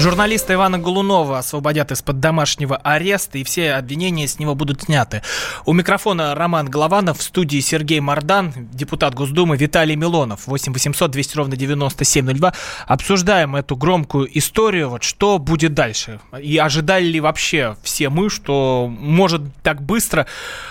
[0.00, 5.20] Журналиста Ивана Голунова освободят из-под домашнего ареста, и все обвинения с него будут сняты.
[5.66, 10.46] У микрофона Роман Голованов, в студии Сергей Мордан, депутат Госдумы Виталий Милонов.
[10.46, 12.54] 8 800 200 ровно 9702.
[12.86, 14.88] Обсуждаем эту громкую историю.
[14.88, 16.18] Вот что будет дальше?
[16.40, 20.26] И ожидали ли вообще все мы, что может так быстро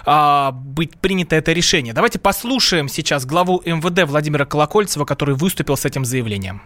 [0.05, 1.93] а, быть принято это решение?
[1.93, 6.63] Давайте послушаем сейчас главу МВД Владимира Колокольцева, который выступил с этим заявлением.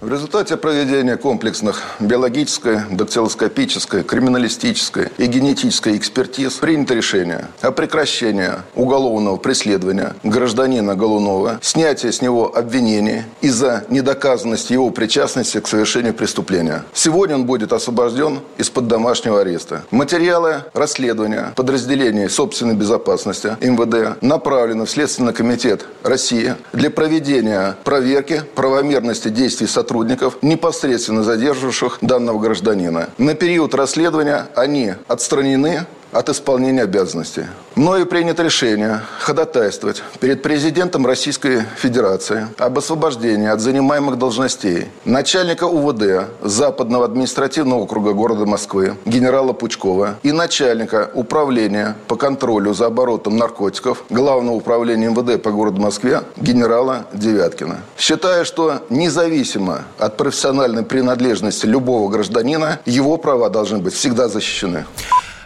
[0.00, 9.36] В результате проведения комплексных биологической, дактилоскопической, криминалистической и генетической экспертиз принято решение о прекращении уголовного
[9.36, 16.84] преследования гражданина Голунова, снятия с него обвинений из-за недоказанности его причастности к совершению преступления.
[16.92, 19.84] Сегодня он будет освобожден из-под домашнего ареста.
[19.90, 29.28] Материалы расследования подразделений собственной безопасности МВД направлены в Следственный комитет России для проведения проверки правомерности
[29.28, 33.10] действий сотрудников сотрудников, непосредственно задерживавших данного гражданина.
[33.18, 37.44] На период расследования они отстранены от исполнения обязанностей.
[37.74, 46.28] Мною принято решение ходатайствовать перед президентом Российской Федерации об освобождении от занимаемых должностей начальника УВД
[46.40, 54.04] Западного административного округа города Москвы генерала Пучкова и начальника управления по контролю за оборотом наркотиков
[54.08, 57.80] Главного управления МВД по городу Москве генерала Девяткина.
[57.98, 64.84] Считаю, что независимо от профессиональной принадлежности любого гражданина, его права должны быть всегда защищены.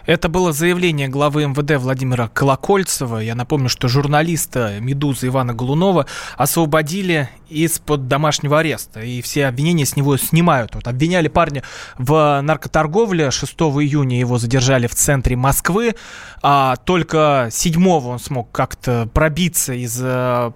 [0.09, 3.19] Это было заявление главы МВД Владимира Колокольцева.
[3.19, 6.07] Я напомню, что журналиста «Медузы» Ивана Голунова
[6.39, 9.01] освободили из-под домашнего ареста.
[9.01, 10.75] И все обвинения с него снимают.
[10.75, 11.63] Вот обвиняли парня
[11.99, 13.31] в наркоторговле.
[13.31, 15.95] 6 июня его задержали в центре Москвы.
[16.41, 20.53] А только 7 он смог как-то пробиться из э,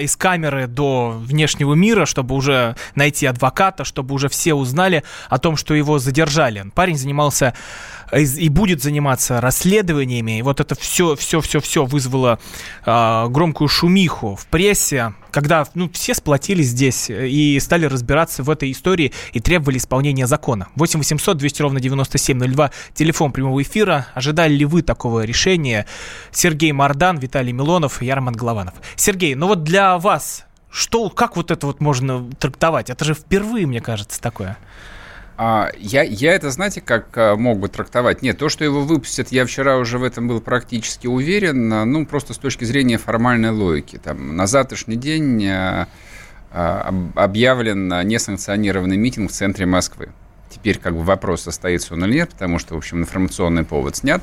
[0.00, 5.56] из камеры до внешнего мира, чтобы уже найти адвоката, чтобы уже все узнали о том,
[5.56, 6.70] что его задержали.
[6.74, 7.54] Парень занимался
[8.12, 10.38] и будет заниматься расследованиями.
[10.38, 12.38] И вот это все, все, все, все вызвало
[12.84, 18.72] э, громкую шумиху в прессе, когда ну, все сплотились здесь и стали разбираться в этой
[18.72, 20.68] истории и требовали исполнения закона.
[20.76, 24.06] 8 800 200 ровно 9702, телефон прямого эфира.
[24.14, 25.86] Ожидали ли вы такого решения?
[26.30, 28.74] Сергей Мардан, Виталий Милонов, Ярман Голованов.
[28.96, 32.90] Сергей, ну вот для вас что, как вот это вот можно трактовать?
[32.90, 34.58] Это же впервые, мне кажется, такое.
[35.40, 38.22] А, я, я это, знаете, как а, мог бы трактовать?
[38.22, 42.04] Нет, то, что его выпустят, я вчера уже в этом был практически уверен, а, ну,
[42.06, 44.00] просто с точки зрения формальной логики.
[44.02, 45.48] Там, на завтрашний день
[46.50, 50.08] объявлен несанкционированный митинг в центре Москвы.
[50.50, 54.22] Теперь как бы вопрос, состоится он или нет, потому что, в общем, информационный повод снят.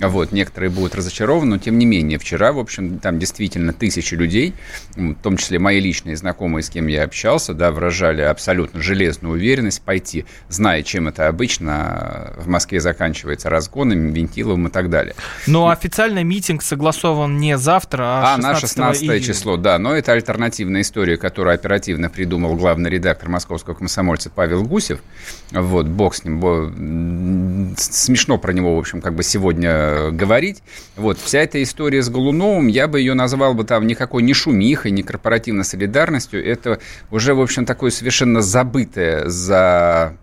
[0.00, 4.54] Вот, некоторые будут разочарованы, но тем не менее, вчера, в общем, там действительно тысячи людей,
[4.96, 9.82] в том числе мои личные знакомые, с кем я общался, да, выражали абсолютно железную уверенность
[9.82, 15.14] пойти, зная, чем это обычно в Москве заканчивается разгонами, вентиловым и так далее.
[15.46, 19.20] Но официально митинг согласован не завтра, а 16 А, на 16 июня.
[19.20, 25.00] число, да, но это альтернативная история, которую оперативно придумал главный редактор московского комсомольца Павел Гусев.
[25.66, 27.74] Вот, бог с ним.
[27.76, 30.62] Смешно про него, в общем, как бы сегодня говорить.
[30.94, 34.92] Вот, вся эта история с Голуновым, я бы ее назвал бы там никакой не шумихой,
[34.92, 36.44] не корпоративной солидарностью.
[36.44, 36.78] Это
[37.10, 40.16] уже, в общем, такое совершенно забытое за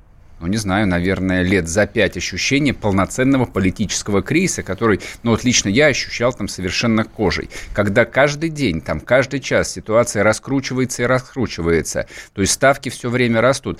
[0.43, 5.69] ну, не знаю, наверное, лет за пять ощущение полноценного политического кризиса, который, ну, вот лично
[5.69, 7.49] я ощущал там совершенно кожей.
[7.73, 13.39] Когда каждый день, там, каждый час ситуация раскручивается и раскручивается, то есть ставки все время
[13.39, 13.79] растут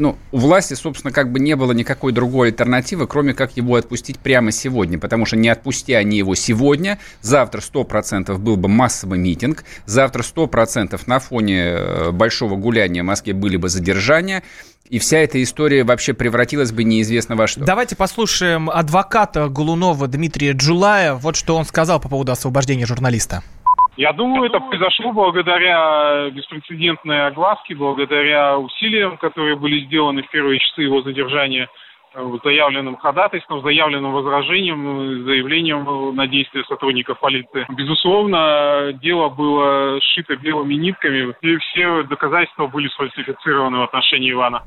[0.00, 4.18] ну, у власти, собственно, как бы не было никакой другой альтернативы, кроме как его отпустить
[4.18, 9.64] прямо сегодня, потому что не отпусти они его сегодня, завтра 100% был бы массовый митинг,
[9.84, 14.42] завтра 100% на фоне э, большого гуляния в Москве были бы задержания,
[14.88, 17.60] и вся эта история вообще превратилась бы неизвестно во что.
[17.60, 21.14] Давайте послушаем адвоката Голунова Дмитрия Джулая.
[21.14, 23.42] Вот что он сказал по поводу освобождения журналиста.
[24.00, 30.84] Я думаю, это произошло благодаря беспрецедентной огласке, благодаря усилиям, которые были сделаны в первые часы
[30.84, 31.68] его задержания–
[32.42, 37.66] заявленным ходатайством, заявленным возражением, заявлением на действия сотрудников полиции.
[37.68, 44.62] Безусловно, дело было сшито белыми нитками, и все доказательства были сфальсифицированы в отношении Ивана.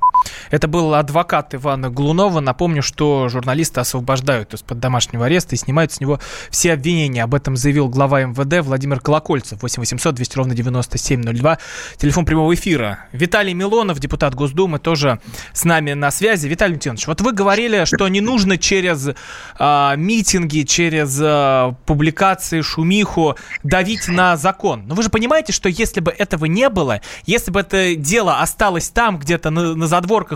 [0.51, 2.39] Это был адвокат Ивана Глунова.
[2.39, 6.19] Напомню, что журналисты освобождают из-под домашнего ареста и снимают с него
[6.49, 7.23] все обвинения.
[7.23, 9.61] Об этом заявил глава МВД Владимир Колокольцев.
[9.61, 11.57] 8 800 200 ровно 9702.
[11.97, 13.05] Телефон прямого эфира.
[13.11, 15.19] Виталий Милонов, депутат Госдумы, тоже
[15.53, 16.47] с нами на связи.
[16.47, 19.09] Виталий Леонидович, вот вы говорили, что не нужно через
[19.59, 24.83] э, митинги, через э, публикации, шумиху давить на закон.
[24.87, 28.89] Но вы же понимаете, что если бы этого не было, если бы это дело осталось
[28.89, 30.32] там, где-то на, на задворках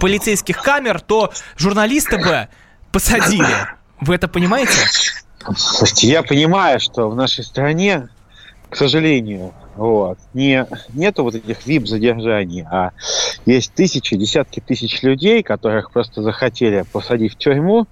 [0.00, 2.48] полицейских камер, то журналисты бы
[2.90, 3.46] посадили.
[4.00, 4.72] Вы это понимаете?
[5.56, 8.08] Слушайте, я понимаю, что в нашей стране,
[8.68, 12.90] к сожалению, вот, не, нету вот этих вип-задержаний, а
[13.46, 17.86] есть тысячи, десятки тысяч людей, которых просто захотели посадить в тюрьму,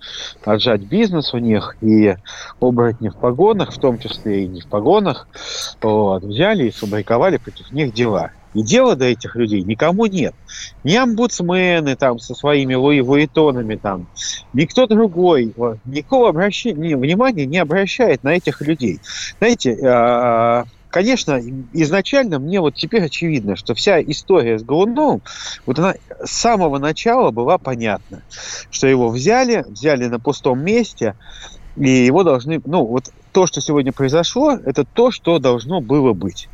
[0.45, 2.17] отжать бизнес у них, и
[2.61, 5.27] оборотни в погонах, в том числе и не в погонах,
[5.81, 8.31] вот, взяли и сфабриковали против них дела.
[8.53, 10.35] И дела до этих людей никому нет.
[10.83, 13.01] Ни омбудсмены там со своими Луи
[13.77, 14.07] там,
[14.53, 15.55] никто другой
[15.85, 18.99] никакого обращения, внимания не обращает на этих людей.
[19.39, 21.41] Знаете, а, конечно,
[21.73, 25.23] изначально мне вот теперь очевидно, что вся история с Голуновым,
[25.67, 25.95] вот она
[26.25, 28.23] с самого начала была понятна,
[28.71, 31.15] что его взяли, взяли на пустом месте,
[31.77, 36.49] и его должны, ну вот то, что сегодня произошло, это то, что должно было быть.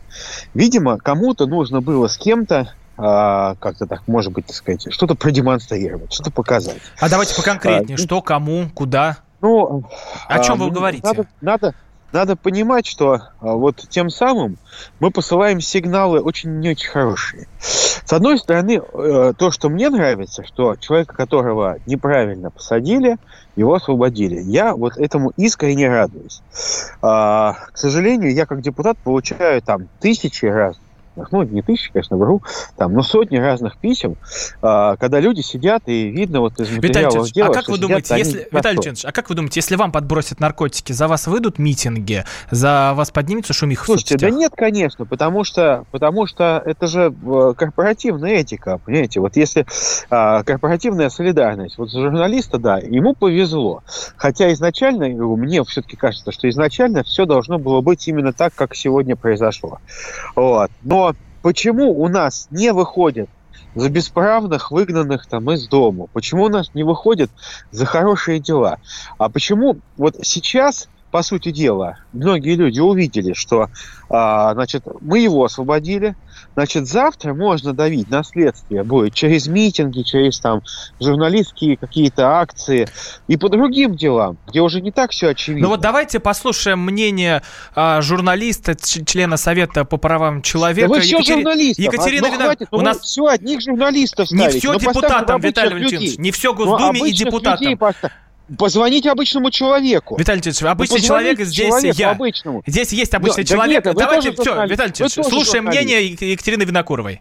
[0.54, 6.12] Видимо, кому-то нужно было с кем-то а, как-то так, может быть, так сказать, что-то продемонстрировать,
[6.12, 6.78] что-то показать.
[6.98, 9.18] А давайте поконкретнее, а, что, кому, куда?
[9.40, 9.84] Ну,
[10.28, 11.06] о чем а, вы говорите?
[11.06, 11.74] Надо, надо,
[12.12, 14.56] надо понимать, что а, вот тем самым
[15.00, 17.48] мы посылаем сигналы очень не очень хорошие.
[18.06, 23.16] С одной стороны, э, то, что мне нравится, что человека, которого неправильно посадили,
[23.56, 24.40] его освободили.
[24.40, 26.40] Я вот этому искренне радуюсь.
[27.02, 30.76] А, к сожалению, я как депутат получаю там тысячи раз
[31.30, 32.42] ну, не тысячи, конечно, вру,
[32.76, 34.16] там, но сотни разных писем,
[34.62, 38.06] а, когда люди сидят и видно вот из материалов Виталий дела, а как вы думаете,
[38.06, 41.58] сидят, если, Виталий Леонидович, а как вы думаете, если вам подбросят наркотики, за вас выйдут
[41.58, 47.14] митинги, за вас поднимется шумиха Слушайте, да нет, конечно, потому что, потому что это же
[47.24, 49.66] э, корпоративная этика, понимаете, вот если
[50.10, 53.82] а, корпоративная солидарность, вот журналиста, да, ему повезло,
[54.16, 59.16] хотя изначально, мне все-таки кажется, что изначально все должно было быть именно так, как сегодня
[59.16, 59.78] произошло,
[60.34, 61.05] вот, но
[61.46, 63.30] почему у нас не выходят
[63.76, 66.08] за бесправных, выгнанных там из дома?
[66.12, 67.30] Почему у нас не выходят
[67.70, 68.80] за хорошие дела?
[69.16, 73.70] А почему вот сейчас по сути дела, многие люди увидели, что
[74.10, 76.16] а, значит, мы его освободили,
[76.56, 80.62] значит, завтра можно давить на следствие будет через митинги, через там
[80.98, 82.88] журналистские какие-то акции
[83.28, 85.66] и по другим делам, где уже не так все очевидно.
[85.66, 87.42] Ну вот давайте послушаем мнение
[87.74, 90.88] а, журналиста, члена Совета по правам человека.
[90.88, 91.34] Да вы все Екатери...
[91.34, 91.84] журналистов.
[91.84, 94.54] Екатерина ну, хватит, ну, у нас все одних журналистов ставить.
[94.54, 97.78] Не все ну, депутатам, Виталий Валентинович, не все Госдуме ну, и депутатам.
[98.58, 100.16] Позвоните обычному человеку.
[100.18, 102.12] Виталий Титович, обычный ну, человек здесь я.
[102.12, 102.62] Обычному.
[102.66, 103.84] Здесь есть обычный да, человек.
[103.84, 107.20] Да нет, Давайте, все, Виталий Титович, слушаем мнение Екатерины Винокуровой.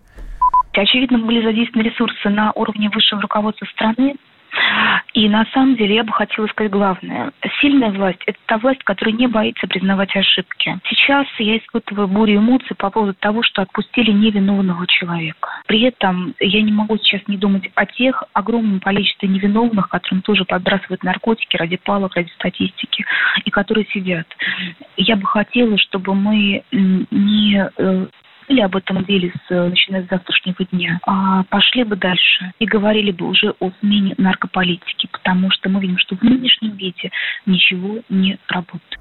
[0.73, 4.15] Очевидно, были задействованы ресурсы на уровне высшего руководства страны,
[5.13, 7.31] и на самом деле я бы хотела сказать главное.
[7.61, 10.77] Сильная власть– это та власть, которая не боится признавать ошибки.
[10.89, 15.49] Сейчас я испытываю бурю эмоций по поводу того, что отпустили невиновного человека.
[15.67, 20.43] При этом я не могу сейчас не думать о тех огромном количестве невиновных, которым тоже
[20.45, 23.05] подбрасывают наркотики ради палок, ради статистики,
[23.45, 24.27] и которые сидят.
[24.97, 27.69] Я бы хотела, чтобы мы не
[28.47, 32.65] э, или об этом деле, с, начиная с завтрашнего дня, а пошли бы дальше и
[32.65, 37.11] говорили бы уже о смене наркополитики, потому что мы видим, что в нынешнем виде
[37.45, 38.99] ничего не работает.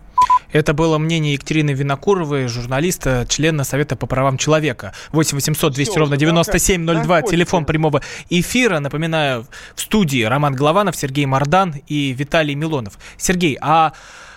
[0.52, 4.94] Это было мнение Екатерины Винокуровой, журналиста, члена Совета по правам человека.
[5.10, 8.78] 8 800 200 Все, ровно 9702, телефон прямого эфира.
[8.78, 12.98] Напоминаю, в студии Роман Голованов, Сергей Мордан и Виталий Милонов.
[13.16, 13.92] Сергей, а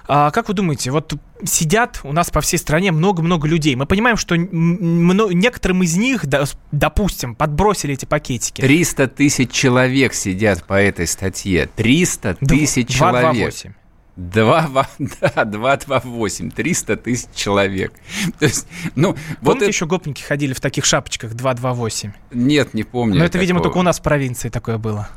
[0.08, 3.76] а как вы думаете, вот сидят у нас по всей стране много-много людей.
[3.76, 6.26] Мы понимаем, что некоторым из них,
[6.72, 8.62] допустим, подбросили эти пакетики.
[8.62, 11.70] 300 тысяч человек сидят по этой статье.
[11.76, 13.54] 300 тысяч человек.
[14.16, 17.94] 2, да, 228, 300 тысяч человек.
[18.40, 19.66] То есть, ну, Помните, вот это...
[19.66, 22.14] еще гопники ходили в таких шапочках 228?
[22.32, 23.20] Нет, не помню.
[23.20, 23.42] Но это, такого.
[23.42, 25.08] видимо, только у нас в провинции такое было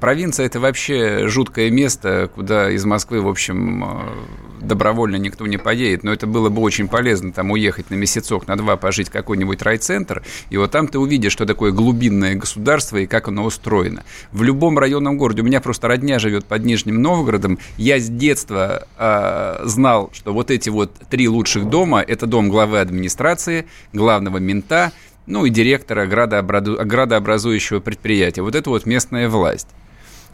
[0.00, 6.02] провинция это вообще жуткое место, куда из Москвы, в общем, э, добровольно никто не поедет.
[6.04, 10.22] Но это было бы очень полезно там уехать на месяцок, на два пожить какой-нибудь райцентр.
[10.50, 14.04] И вот там ты увидишь, что такое глубинное государство и как оно устроено.
[14.32, 18.86] В любом районном городе, у меня просто родня живет под Нижним Новгородом, я с детства
[18.98, 24.92] э, знал, что вот эти вот три лучших дома, это дом главы администрации, главного мента,
[25.26, 28.42] ну и директора градообразующего предприятия.
[28.42, 29.68] Вот это вот местная власть.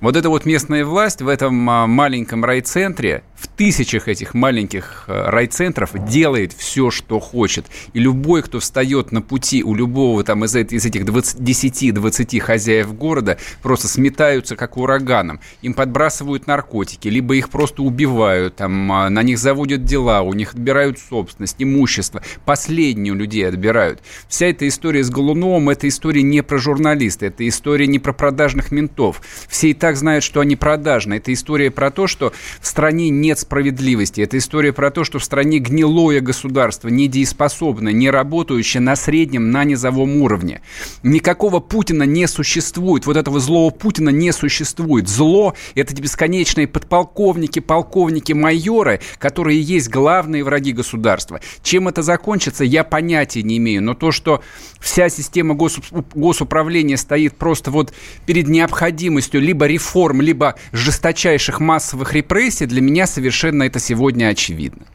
[0.02, 5.30] Вот эта вот местная власть в этом а, маленьком райцентре, в тысячах этих маленьких а,
[5.30, 7.66] райцентров делает все, что хочет.
[7.92, 13.38] И любой, кто встает на пути у любого там из, из этих 10-20 хозяев города,
[13.62, 15.38] просто сметаются как ураганом.
[15.60, 20.54] Им подбрасывают наркотики, либо их просто убивают, там, а, на них заводят дела, у них
[20.54, 22.24] отбирают собственность, имущество.
[22.44, 24.02] Последние у людей отбирают.
[24.26, 28.72] Вся эта история с Голуновым, это история не про журналиста, это история не про продажных
[28.72, 29.22] ментов.
[29.48, 31.14] Все и так так знают, что они продажны.
[31.14, 34.22] Это история про то, что в стране нет справедливости.
[34.22, 39.64] Это история про то, что в стране гнилое государство, недееспособное, не работающее на среднем, на
[39.64, 40.62] низовом уровне.
[41.02, 43.04] Никакого Путина не существует.
[43.04, 45.08] Вот этого злого Путина не существует.
[45.08, 51.40] Зло– это бесконечные подполковники, полковники, майоры, которые есть главные враги государства.
[51.62, 53.82] Чем это закончится, я понятия не имею.
[53.82, 54.42] Но то, что
[54.80, 57.92] вся система госуправления стоит просто вот
[58.24, 64.86] перед необходимостью либо реформировать реформ, либо жесточайших массовых репрессий, для меня совершенно это сегодня очевидно.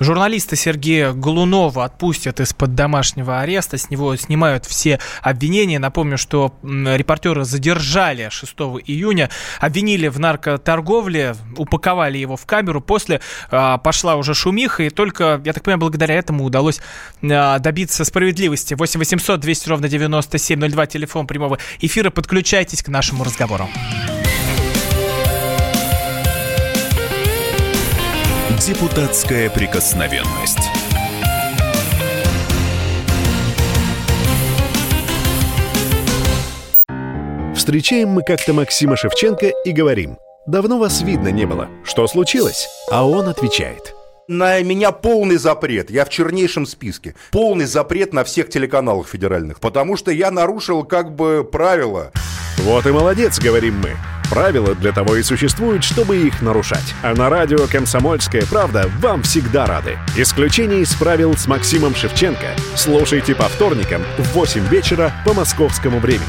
[0.00, 3.78] Журналиста Сергея Голунова отпустят из-под домашнего ареста.
[3.78, 5.78] С него снимают все обвинения.
[5.78, 8.52] Напомню, что репортера задержали 6
[8.86, 12.80] июня, обвинили в наркоторговле, упаковали его в камеру.
[12.80, 13.20] После
[13.50, 16.80] а, пошла уже шумиха, и только, я так понимаю, благодаря этому удалось
[17.22, 18.74] а, добиться справедливости.
[18.74, 22.10] 8 800 200 ровно 9702, телефон прямого эфира.
[22.10, 23.68] Подключайтесь к нашему разговору.
[28.64, 30.60] Депутатская прикосновенность.
[37.56, 40.16] Встречаем мы как-то Максима Шевченко и говорим,
[40.46, 42.68] давно вас видно не было, что случилось?
[42.88, 43.96] А он отвечает–
[44.28, 45.90] на меня полный запрет.
[45.90, 47.16] Я в чернейшем списке.
[47.32, 49.58] Полный запрет на всех телеканалах федеральных.
[49.58, 52.12] Потому что я нарушил как бы правила.
[52.58, 53.96] Вот и молодец, говорим мы.
[54.30, 56.94] Правила для того и существуют, чтобы их нарушать.
[57.02, 59.98] А на радио «Комсомольская правда» вам всегда рады.
[60.16, 62.54] Исключение из правил с Максимом Шевченко.
[62.74, 66.24] Слушайте по вторникам в 8 вечера по московскому времени.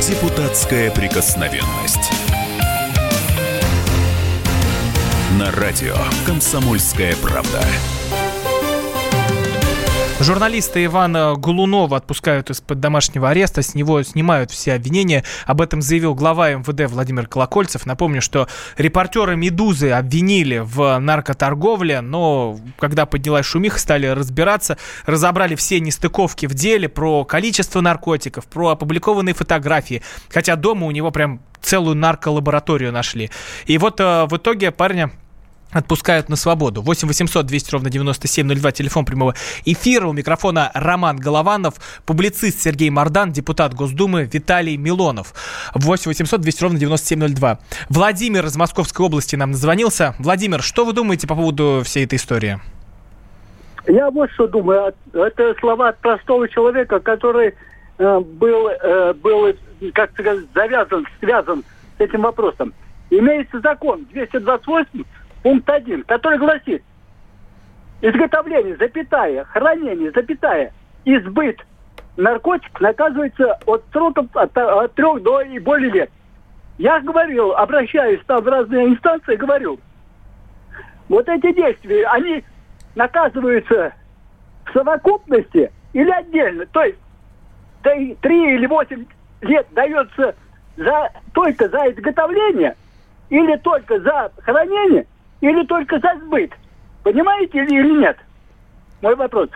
[0.00, 2.12] Депутатская прикосновенность.
[5.32, 7.64] На радио «Комсомольская правда».
[10.18, 15.24] Журналиста Ивана Голунова отпускают из-под домашнего ареста, с него снимают все обвинения.
[15.44, 17.84] Об этом заявил глава МВД Владимир Колокольцев.
[17.84, 25.80] Напомню, что репортеры «Медузы» обвинили в наркоторговле, но когда поднялась шумиха, стали разбираться, разобрали все
[25.80, 30.02] нестыковки в деле про количество наркотиков, про опубликованные фотографии.
[30.30, 33.30] Хотя дома у него прям целую нарколабораторию нашли.
[33.66, 35.10] И вот э, в итоге парня
[35.72, 36.82] отпускают на свободу.
[36.82, 40.06] 8 800 200 ровно 9702, телефон прямого эфира.
[40.06, 45.34] У микрофона Роман Голованов, публицист Сергей Мордан, депутат Госдумы Виталий Милонов.
[45.74, 47.58] 8 800 200 ровно 9702.
[47.88, 50.14] Владимир из Московской области нам назвонился.
[50.18, 52.60] Владимир, что вы думаете по поводу всей этой истории?
[53.86, 54.94] Я вот что думаю.
[55.12, 57.54] Это слова от простого человека, который
[57.98, 59.52] э, был, э, был,
[59.94, 61.62] как сказать, завязан, связан
[61.98, 62.74] с этим вопросом.
[63.10, 65.04] Имеется закон 228
[65.46, 66.82] пункт 1, который гласит,
[68.00, 70.72] изготовление, запятая, хранение, запятая,
[71.04, 71.64] избыт
[72.16, 76.10] наркотик наказывается от сроков от, от трех до и более лет.
[76.78, 79.78] Я говорил, обращаюсь там в разные инстанции, говорю,
[81.08, 82.42] вот эти действия, они
[82.96, 83.92] наказываются
[84.64, 86.66] в совокупности или отдельно.
[86.72, 86.98] То есть
[88.20, 89.06] три или восемь
[89.42, 90.34] лет дается
[90.76, 92.74] за, только за изготовление
[93.30, 95.06] или только за хранение,
[95.40, 96.52] или только за сбыт?
[97.02, 98.16] Понимаете или нет?
[99.02, 99.50] Мой вопрос.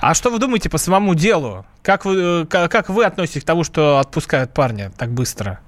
[0.00, 1.66] А что вы думаете по самому делу?
[1.82, 5.60] Как вы, э, как вы относитесь к тому, что отпускают парня так быстро?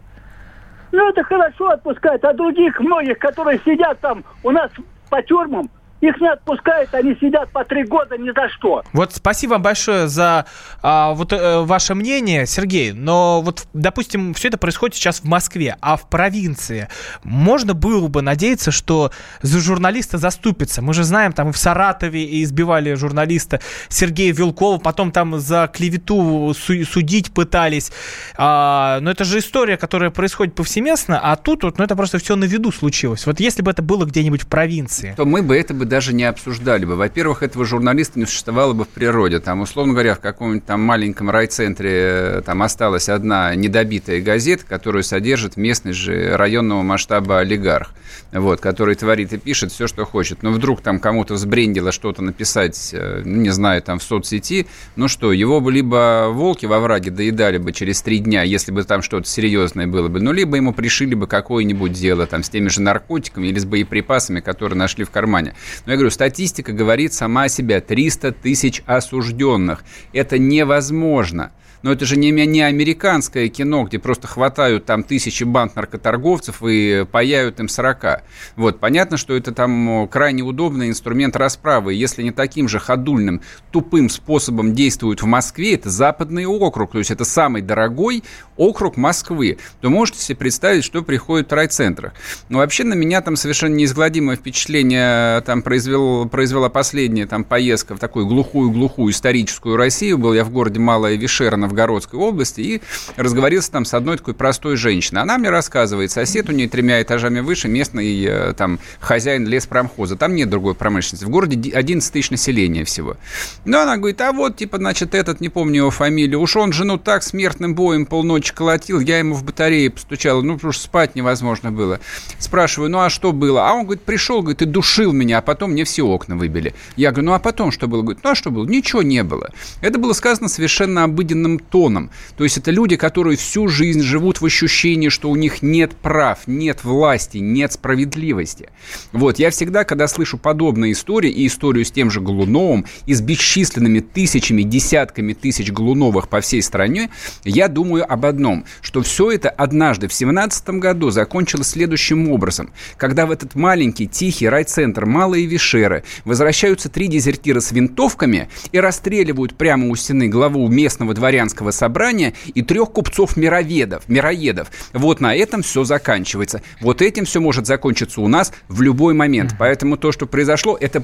[0.90, 4.70] Ну, это хорошо отпускать, а других многих, которые сидят там у нас
[5.08, 5.70] по тюрьмам,
[6.02, 8.82] их не отпускают, они сидят по три года ни за что.
[8.92, 10.46] Вот спасибо вам большое за
[10.82, 12.92] а, вот э, ваше мнение, Сергей.
[12.92, 16.88] Но вот, допустим, все это происходит сейчас в Москве, а в провинции
[17.22, 20.82] можно было бы надеяться, что за журналиста заступится.
[20.82, 26.52] Мы же знаем, там и в Саратове избивали журналиста Сергея Вилкова, потом там за клевету
[26.54, 27.92] судить пытались.
[28.36, 32.34] А, но это же история, которая происходит повсеместно, а тут вот, ну, это просто все
[32.34, 33.24] на виду случилось.
[33.26, 35.14] Вот если бы это было где-нибудь в провинции.
[35.16, 36.96] То мы бы это бы даже не обсуждали бы.
[36.96, 39.40] Во-первых, этого журналиста не существовало бы в природе.
[39.40, 45.02] Там, условно говоря, в каком-нибудь там маленьком райцентре э, там осталась одна недобитая газета, которую
[45.02, 47.90] содержит местный же районного масштаба олигарх,
[48.32, 50.42] вот, который творит и пишет все, что хочет.
[50.42, 55.08] Но вдруг там кому-то взбрендило что-то написать, э, ну, не знаю, там в соцсети, ну
[55.08, 59.02] что, его бы либо волки во враге доедали бы через три дня, если бы там
[59.02, 62.80] что-то серьезное было бы, ну, либо ему пришили бы какое-нибудь дело там с теми же
[62.80, 65.54] наркотиками или с боеприпасами, которые нашли в кармане.
[65.84, 67.80] Но я говорю, статистика говорит сама о себе.
[67.80, 69.84] 300 тысяч осужденных.
[70.12, 71.52] Это невозможно.
[71.82, 77.04] Но это же не, не американское кино, где просто хватают там тысячи банд наркоторговцев и
[77.10, 78.22] паяют им 40.
[78.56, 81.94] Вот, понятно, что это там крайне удобный инструмент расправы.
[81.94, 87.10] Если не таким же ходульным, тупым способом действуют в Москве, это западный округ, то есть
[87.10, 88.22] это самый дорогой
[88.56, 92.12] округ Москвы, то можете себе представить, что приходит в райцентрах.
[92.48, 97.98] Но вообще на меня там совершенно неизгладимое впечатление там произвел, произвела последняя там поездка в
[97.98, 100.18] такую глухую-глухую историческую Россию.
[100.18, 102.82] Был я в городе Малая Вишерна Новгородской области и
[103.16, 105.22] разговорился там с одной такой простой женщиной.
[105.22, 110.16] Она мне рассказывает, сосед у нее тремя этажами выше, местный э, там хозяин леспромхоза.
[110.16, 111.24] Там нет другой промышленности.
[111.24, 113.16] В городе 11 тысяч населения всего.
[113.64, 116.98] Но она говорит, а вот, типа, значит, этот, не помню его фамилию, уж он жену
[116.98, 121.72] так смертным боем полночи колотил, я ему в батарее постучала, ну, потому что спать невозможно
[121.72, 122.00] было.
[122.38, 123.68] Спрашиваю, ну, а что было?
[123.68, 126.74] А он, говорит, пришел, говорит, и душил меня, а потом мне все окна выбили.
[126.96, 128.02] Я говорю, ну, а потом что было?
[128.02, 128.66] Говорит, ну, а что было?
[128.66, 129.50] Ничего не было.
[129.80, 132.10] Это было сказано совершенно обыденным тоном.
[132.36, 136.40] То есть это люди, которые всю жизнь живут в ощущении, что у них нет прав,
[136.46, 138.68] нет власти, нет справедливости.
[139.12, 143.20] Вот, я всегда, когда слышу подобные истории, и историю с тем же Голуновым, и с
[143.20, 147.10] бесчисленными тысячами, десятками тысяч Голуновых по всей стране,
[147.44, 152.72] я думаю об одном, что все это однажды в 17 году закончилось следующим образом.
[152.96, 159.54] Когда в этот маленький, тихий райцентр Малые Вишеры возвращаются три дезертира с винтовками и расстреливают
[159.54, 164.70] прямо у стены главу местного дворянства дворянского собрания и трех купцов-мироведов, мироедов.
[164.92, 166.62] Вот на этом все заканчивается.
[166.80, 169.54] Вот этим все может закончиться у нас в любой момент.
[169.58, 171.02] Поэтому то, что произошло, это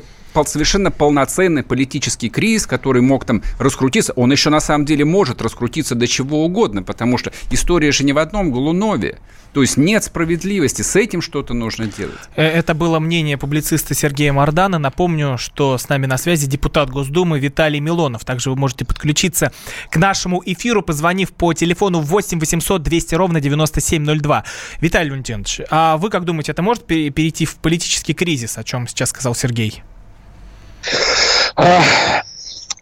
[0.48, 4.12] совершенно полноценный политический кризис, который мог там раскрутиться.
[4.14, 8.12] Он еще на самом деле может раскрутиться до чего угодно, потому что история же не
[8.12, 9.18] в одном Голунове.
[9.52, 12.18] То есть нет справедливости, с этим что-то нужно делать.
[12.36, 14.78] Э, это было мнение публициста Сергея Мардана.
[14.78, 18.24] Напомню, что с нами на связи депутат Госдумы Виталий Милонов.
[18.24, 19.52] Также вы можете подключиться
[19.90, 24.44] к нашему эфиру, позвонив по телефону 8 800 200 ровно 9702.
[24.80, 29.10] Виталий Валентинович, а вы как думаете, это может перейти в политический кризис, о чем сейчас
[29.10, 29.82] сказал Сергей?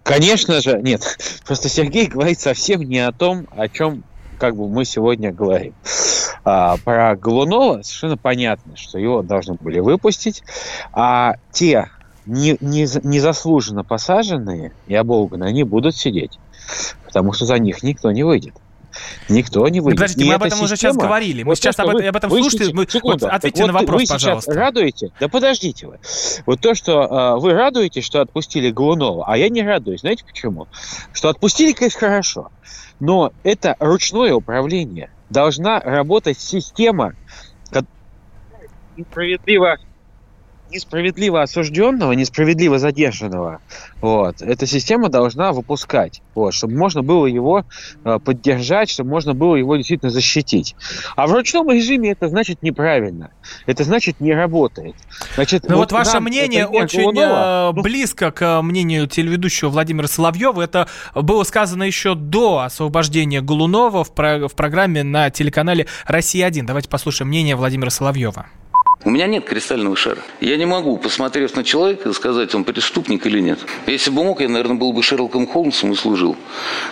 [0.03, 1.19] Конечно же, нет.
[1.45, 4.05] Просто Сергей говорит совсем не о том, о чем
[4.39, 5.75] как бы мы сегодня говорим.
[6.45, 10.43] А, про Голунова совершенно понятно, что его должны были выпустить,
[10.93, 11.91] а те
[12.25, 16.39] не, не, незаслуженно посаженные и оболганные, они будут сидеть,
[17.05, 18.55] потому что за них никто не выйдет.
[19.29, 20.01] Никто не выйдет.
[20.01, 21.43] Подождите, мы об этом система, уже сейчас говорили.
[21.43, 22.73] Мы вот сейчас об, вы, об этом слушали.
[22.73, 24.51] Мы, секунду, вот ответьте вот на вопрос, вы пожалуйста.
[24.51, 25.11] Сейчас радуете?
[25.21, 25.99] Да подождите вы.
[26.47, 30.01] Вот то, что э, вы радуете, что отпустили Голунова, а я не радуюсь.
[30.01, 30.69] Знаете почему?
[31.13, 32.51] Что отпустили, конечно, хорошо.
[33.01, 35.11] Но это ручное управление.
[35.29, 37.15] Должна работать система,
[37.71, 39.39] которая
[40.77, 43.61] несправедливо осужденного, несправедливо задержанного,
[44.01, 47.65] вот, эта система должна выпускать, вот, чтобы можно было его
[48.05, 50.77] э, поддержать, чтобы можно было его действительно защитить.
[51.17, 53.31] А в ручном режиме это значит неправильно,
[53.67, 54.95] это значит не работает.
[55.35, 60.63] Значит, ну вот, вот ваше мнение очень Голунова, э, близко к мнению телеведущего Владимира Соловьева.
[60.63, 66.65] Это было сказано еще до освобождения Голунова в, про в программе на телеканале «Россия-1».
[66.65, 68.47] Давайте послушаем мнение Владимира Соловьева.
[69.07, 70.19] У меня нет кристального шара.
[70.41, 73.61] Я не могу, посмотрев на человека, сказать, он преступник или нет.
[73.87, 76.37] Если бы мог, я, наверное, был бы Шерлоком Холмсом и служил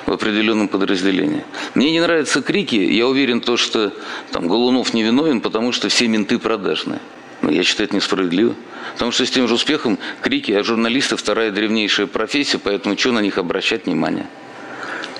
[0.06, 1.42] в определенном подразделении.
[1.74, 2.76] Мне не нравятся крики.
[2.76, 3.92] Я уверен, то, что
[4.30, 7.00] там, Голунов невиновен, потому что все менты продажные.
[7.42, 8.54] Но я считаю, это несправедливо.
[8.92, 13.22] Потому что с тем же успехом крики, а журналисты вторая древнейшая профессия, поэтому что на
[13.22, 14.28] них обращать внимание?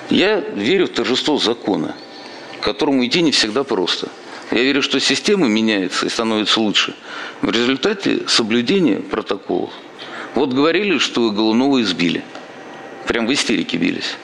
[0.09, 1.93] Я верю в торжество закона,
[2.61, 4.07] которому идти не всегда просто–
[4.51, 6.95] я верю, что система меняется и становится лучше
[7.41, 9.71] в результате соблюдения протоколов.
[10.35, 12.23] Вот говорили, что Голунова избили.
[13.07, 14.17] Прям в истерике бились.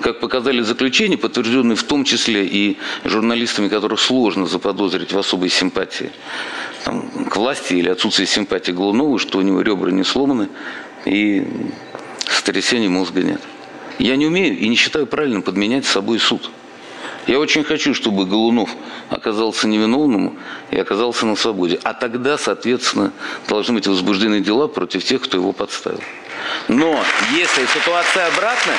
[0.00, 6.12] Как показали заключения, подтвержденные в том числе и журналистами, которых сложно заподозрить в особой симпатии
[6.84, 10.48] там, к власти или отсутствии симпатии Голунова, что у него ребра не сломаны
[11.04, 11.44] и
[12.28, 13.40] сотрясения мозга нет.
[13.98, 16.48] Я не умею и не считаю правильным подменять с собой суд.
[17.28, 18.70] Я очень хочу, чтобы Голунов
[19.10, 20.38] оказался невиновным
[20.70, 21.78] и оказался на свободе.
[21.84, 23.12] А тогда, соответственно,
[23.46, 26.00] должны быть возбуждены дела против тех, кто его подставил.
[26.68, 26.98] Но
[27.36, 28.78] если ситуация обратная,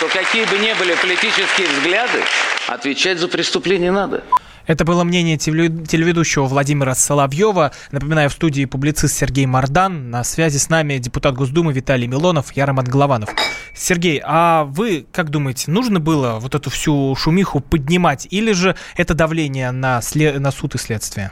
[0.00, 2.20] то какие бы ни были политические взгляды,
[2.68, 4.22] отвечать за преступление надо.
[4.66, 7.72] Это было мнение телеведущего Владимира Соловьева.
[7.90, 10.10] Напоминаю, в студии публицист Сергей Мардан.
[10.10, 13.30] На связи с нами депутат Госдумы Виталий Милонов, я Роман Голованов.
[13.76, 19.14] Сергей, а вы как думаете, нужно было вот эту всю шумиху поднимать или же это
[19.14, 20.40] давление на, след...
[20.40, 21.30] на суд и следствие?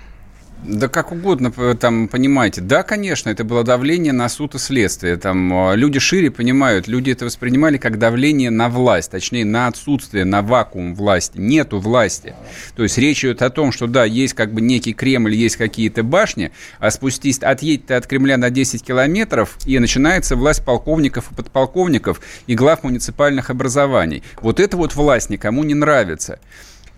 [0.62, 2.62] Да как угодно там понимаете.
[2.62, 5.16] Да, конечно, это было давление на суд и следствие.
[5.16, 10.24] Там а, люди шире понимают, люди это воспринимали как давление на власть, точнее на отсутствие,
[10.24, 11.36] на вакуум власти.
[11.36, 12.34] Нету власти.
[12.76, 16.02] То есть речь идет о том, что да, есть как бы некий Кремль, есть какие-то
[16.02, 22.22] башни, а спустись, отъедь от Кремля на 10 километров, и начинается власть полковников и подполковников
[22.46, 24.22] и глав муниципальных образований.
[24.40, 26.38] Вот это вот власть никому не нравится.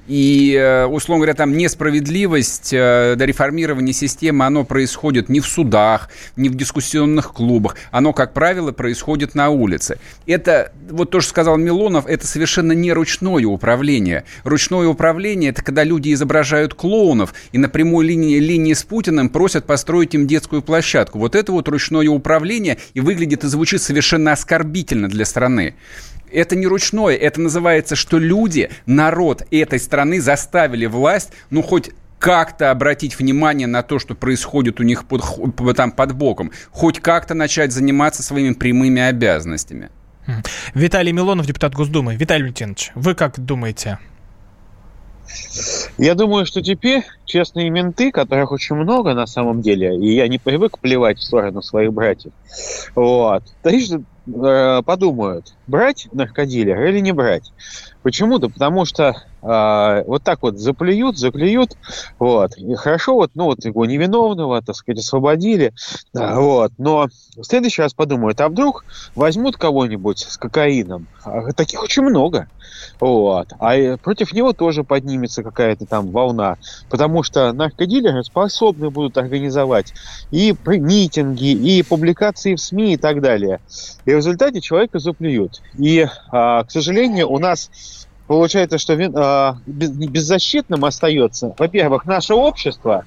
[0.07, 6.11] И, э, условно говоря, там несправедливость э, до реформирования системы, оно происходит не в судах,
[6.37, 7.77] не в дискуссионных клубах.
[7.90, 9.99] Оно, как правило, происходит на улице.
[10.27, 14.25] Это, вот то, что сказал Милонов, это совершенно не ручное управление.
[14.45, 19.66] Ручное управление– это когда люди изображают клоунов и на прямой линии, линии с Путиным просят
[19.66, 21.19] построить им детскую площадку.
[21.19, 25.75] Вот это вот ручное управление и выглядит и звучит совершенно оскорбительно для страны.
[26.37, 32.70] Это не ручное, это называется, что люди, народ этой страны заставили власть, ну, хоть как-то
[32.70, 35.22] обратить внимание на то, что происходит у них под,
[35.75, 39.88] там под боком, хоть как-то начать заниматься своими прямыми обязанностями.
[40.75, 42.16] Виталий Милонов, депутат Госдумы.
[42.16, 43.99] Виталий Валентинович, вы как думаете?
[45.96, 50.38] Я думаю, что теперь честные менты, которых очень много на самом деле, и я не
[50.38, 52.33] привык плевать в сторону своих братьев,
[52.94, 57.52] вот, Э, подумают, брать наркодилер или не брать.
[58.02, 61.76] Почему-то, потому что э, вот так вот заплюют, заклюют,
[62.18, 65.72] вот, и хорошо вот, ну вот его невиновного, так сказать, освободили,
[66.12, 71.82] да, вот, но в следующий раз подумают, а вдруг возьмут кого-нибудь с кокаином, а таких
[71.82, 72.48] очень много,
[73.00, 76.56] вот, а против него тоже поднимется какая-то там волна,
[76.90, 79.92] потому что наркодилеры способны будут организовать
[80.30, 83.61] и митинги, и публикации в СМИ и так далее,
[84.04, 87.70] и в результате человека заплюют, и, а, к сожалению, у нас
[88.26, 93.04] получается, что э, беззащитным остается, во-первых, наше общество,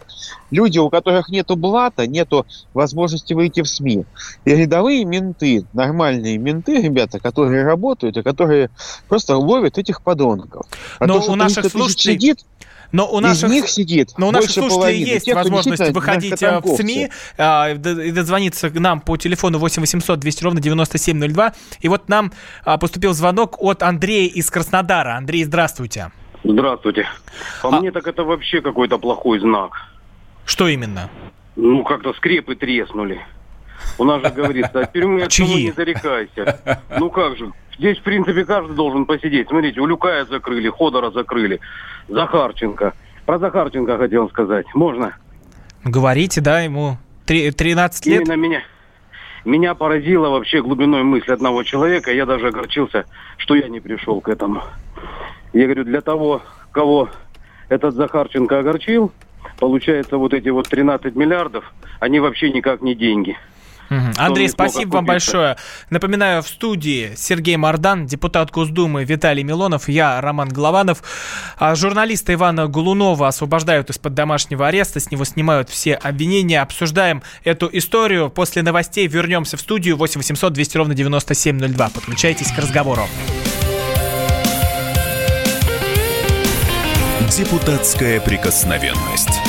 [0.51, 4.05] люди, у которых нету блата, нету возможности выйти в СМИ.
[4.45, 8.69] И рядовые менты, нормальные менты, ребята, которые работают и которые
[9.07, 10.65] просто ловят этих подонков.
[10.99, 12.15] А Но то, у наших слушателей...
[12.15, 12.45] Сидит,
[12.91, 16.41] но у наших, Из них сидит но у наших слушателей половины, есть тех, возможность выходить
[16.41, 21.53] э, в СМИ а, и дозвониться к нам по телефону 8 800 200 ровно 9702.
[21.81, 22.31] И вот нам
[22.65, 25.15] а, поступил звонок от Андрея из Краснодара.
[25.15, 26.11] Андрей, здравствуйте.
[26.43, 27.07] Здравствуйте.
[27.61, 27.79] По а...
[27.79, 29.73] мне так это вообще какой-то плохой знак.
[30.45, 31.09] Что именно?
[31.55, 33.21] Ну, как-то скрепы треснули.
[33.97, 36.81] У нас же говорится, от тюрьмы от не зарекайся.
[36.97, 39.47] Ну как же, Здесь, в принципе, каждый должен посидеть.
[39.47, 41.61] Смотрите, Улюкая закрыли, Ходора закрыли,
[42.09, 42.93] Захарченко.
[43.25, 44.65] Про Захарченко хотел сказать.
[44.75, 45.15] Можно?
[45.85, 48.21] Говорите, да, ему 13 лет?
[48.21, 48.61] Именно меня,
[49.45, 52.11] меня поразила вообще глубиной мысли одного человека.
[52.11, 53.05] Я даже огорчился,
[53.37, 54.61] что я не пришел к этому.
[55.53, 56.41] Я говорю, для того,
[56.73, 57.07] кого
[57.69, 59.13] этот Захарченко огорчил,
[59.57, 63.37] получается вот эти вот 13 миллиардов, они вообще никак не деньги.
[63.89, 65.57] Андрей, спасибо вам большое.
[65.89, 71.03] Напоминаю, в студии Сергей Мардан, депутат Госдумы Виталий Милонов, я Роман Голованов.
[71.57, 76.61] А журналиста Ивана Голунова освобождают из-под домашнего ареста, с него снимают все обвинения.
[76.61, 78.29] Обсуждаем эту историю.
[78.29, 81.89] После новостей вернемся в студию 8 800 200 ровно 9702.
[81.89, 83.07] Подключайтесь к разговору.
[87.29, 89.48] Депутатская прикосновенность.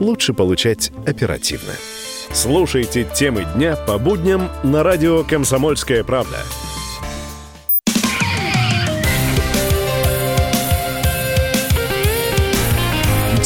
[0.00, 1.72] лучше получать оперативно.
[2.32, 6.38] Слушайте темы дня по будням на радио «Комсомольская правда».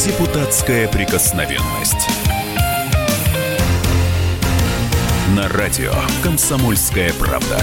[0.03, 2.07] Депутатская прикосновенность.
[5.35, 7.61] На радио «Комсомольская правда».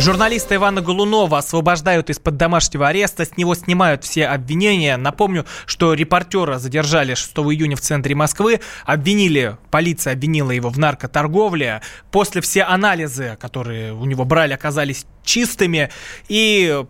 [0.00, 4.96] Журналиста Ивана Голунова освобождают из-под домашнего ареста, с него снимают все обвинения.
[4.96, 11.82] Напомню, что репортера задержали 6 июня в центре Москвы, обвинили, полиция обвинила его в наркоторговле.
[12.10, 15.90] После все анализы, которые у него брали, оказались чистыми,
[16.28, 16.82] и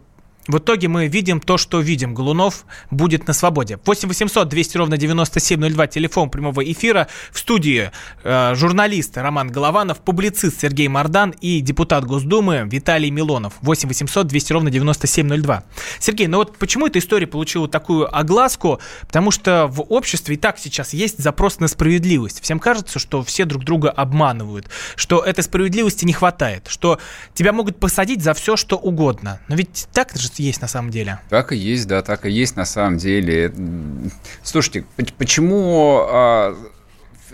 [0.50, 2.14] в итоге мы видим то, что видим.
[2.14, 3.78] Голунов будет на свободе.
[3.84, 7.06] 8 800 200 ровно 9702, телефон прямого эфира.
[7.30, 7.90] В студии
[8.24, 13.54] э, журналисты Роман Голованов, публицист Сергей Мордан и депутат Госдумы Виталий Милонов.
[13.60, 15.64] 8 800 200 ровно 9702.
[16.00, 18.80] Сергей, ну вот почему эта история получила такую огласку?
[19.06, 22.42] Потому что в обществе и так сейчас есть запрос на справедливость.
[22.42, 26.98] Всем кажется, что все друг друга обманывают, что этой справедливости не хватает, что
[27.34, 29.40] тебя могут посадить за все, что угодно.
[29.48, 31.18] Но ведь так же есть на самом деле.
[31.28, 33.52] Так и есть, да, так и есть на самом деле.
[34.42, 34.84] Слушайте,
[35.18, 36.56] почему а,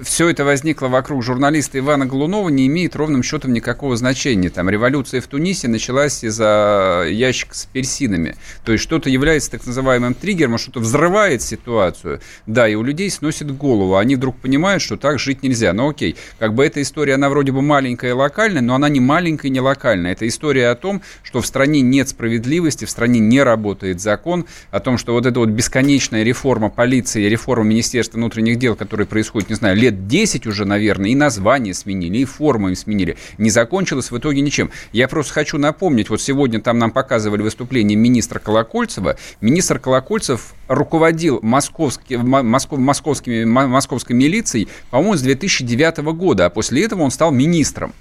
[0.00, 4.50] все это возникло вокруг журналиста Ивана Голунова, не имеет ровным счетом никакого значения.
[4.50, 8.36] Там революция в Тунисе началась из-за ящика с персинами.
[8.64, 12.20] То есть что-то является так называемым триггером, что-то взрывает ситуацию.
[12.46, 13.96] Да, и у людей сносит голову.
[13.96, 15.72] Они вдруг понимают, что так жить нельзя.
[15.72, 19.00] Но окей, как бы эта история, она вроде бы маленькая и локальная, но она не
[19.00, 20.12] маленькая и не локальная.
[20.12, 24.80] Это история о том, что в стране нет справедливости, в стране не работает закон, о
[24.80, 29.54] том, что вот эта вот бесконечная реформа полиции, реформа Министерства внутренних дел, которая происходит, не
[29.56, 33.16] знаю, лет 10 уже, наверное, и название сменили, и форму им сменили.
[33.38, 34.70] Не закончилось в итоге ничем.
[34.92, 39.16] Я просто хочу напомнить, вот сегодня там нам показывали выступление министра Колокольцева.
[39.40, 47.02] Министр Колокольцев руководил московский, москов, московскими, московской милицией, по-моему, с 2009 года, а после этого
[47.02, 47.92] он стал министром.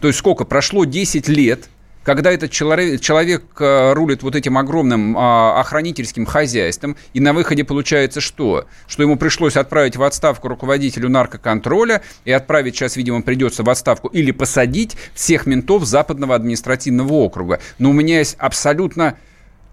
[0.00, 0.44] То есть сколько?
[0.44, 1.68] Прошло 10 лет,
[2.02, 7.64] когда этот человек, человек э, рулит вот этим огромным а, охранительским хозяйством, и на выходе
[7.64, 8.66] получается что?
[8.86, 14.08] Что ему пришлось отправить в отставку руководителю наркоконтроля, и отправить сейчас, видимо, придется в отставку,
[14.08, 17.60] или посадить всех ментов Западного административного округа.
[17.78, 19.16] Но у меня есть абсолютно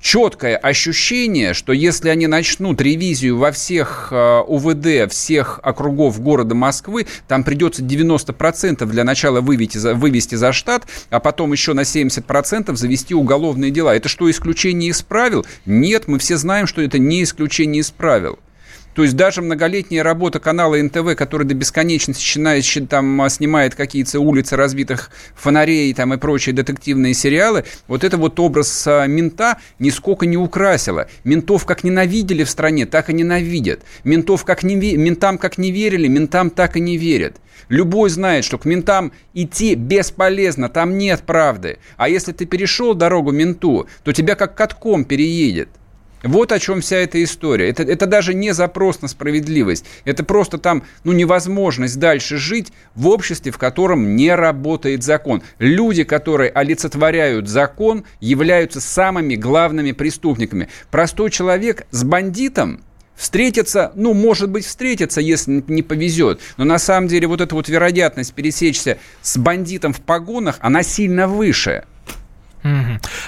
[0.02, 7.08] четкое ощущение, что если они начнут ревизию во всех э, УВД, всех округов города Москвы,
[7.28, 13.14] там придется 90% для начала вывести вывести за штат, а потом еще на 70% завести
[13.14, 13.96] уголовные дела.
[13.96, 15.46] Это что, исключение из правил?
[15.66, 18.40] Нет, мы все знаем, что это не исключение из правил.
[18.98, 24.20] То есть даже многолетняя работа канала НТВ, который до бесконечности считает, там, а, снимает какие-то
[24.20, 30.26] улицы разбитых фонарей там, и прочие детективные сериалы, вот это вот образ а, мента нисколько
[30.26, 31.08] не украсило.
[31.24, 33.82] Ментов как ненавидели в стране, так и ненавидят.
[34.04, 37.36] Ментов как не, ментам как не верили, ментам так и не верят.
[37.70, 41.78] Любой знает, что к ментам идти бесполезно, там нет правды.
[41.98, 45.70] А если ты перешел дорогу менту, то тебя как катком переедет.
[46.24, 47.70] Вот о чем вся эта история.
[47.70, 49.86] Это, это даже не запрос на справедливость.
[50.04, 55.44] Это просто там ну, невозможность дальше жить в обществе, в котором не работает закон.
[55.60, 60.70] Люди, которые олицетворяют закон, являются самыми главными преступниками.
[60.90, 62.82] Простой человек с бандитом
[63.18, 66.40] Встретиться, ну, может быть, встретиться, если не повезет.
[66.58, 71.28] Но на самом деле вот эта вот вероятность пересечься с бандитом в погонах, она сильно
[71.28, 71.84] выше.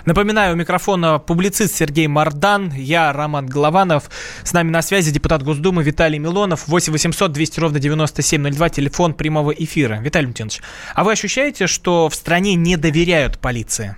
[0.05, 4.09] Напоминаю, у микрофона публицист Сергей Мардан, я Роман Голованов.
[4.43, 6.67] С нами на связи депутат Госдумы Виталий Милонов.
[6.67, 9.95] 8 800 200 ровно 9702, телефон прямого эфира.
[9.95, 10.61] Виталий Митинович,
[10.95, 13.95] а вы ощущаете, что в стране не доверяют полиции?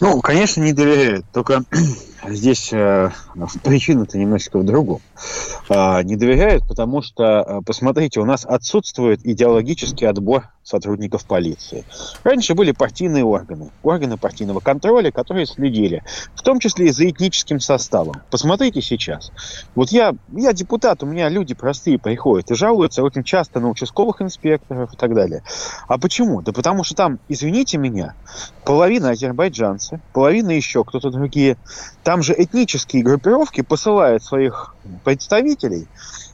[0.00, 1.26] Ну, конечно, не доверяют.
[1.32, 1.62] Только
[2.28, 3.10] здесь э,
[3.62, 5.00] причина-то немножечко в другом.
[5.68, 11.84] Э, не доверяют, потому что, э, посмотрите, у нас отсутствует идеологический отбор сотрудников полиции.
[12.24, 16.02] Раньше были партийные органы, органы партийного контроля, которые следили,
[16.34, 18.22] в том числе и за этническим составом.
[18.30, 19.30] Посмотрите сейчас.
[19.74, 24.22] Вот я, я депутат, у меня люди простые приходят и жалуются очень часто на участковых
[24.22, 25.42] инспекторов и так далее.
[25.86, 26.40] А почему?
[26.40, 28.14] Да потому что там, извините меня,
[28.64, 31.58] половина азербайджанцы, половина еще кто-то другие.
[32.02, 34.74] Там же этнические группировки посылают своих
[35.04, 35.86] представителей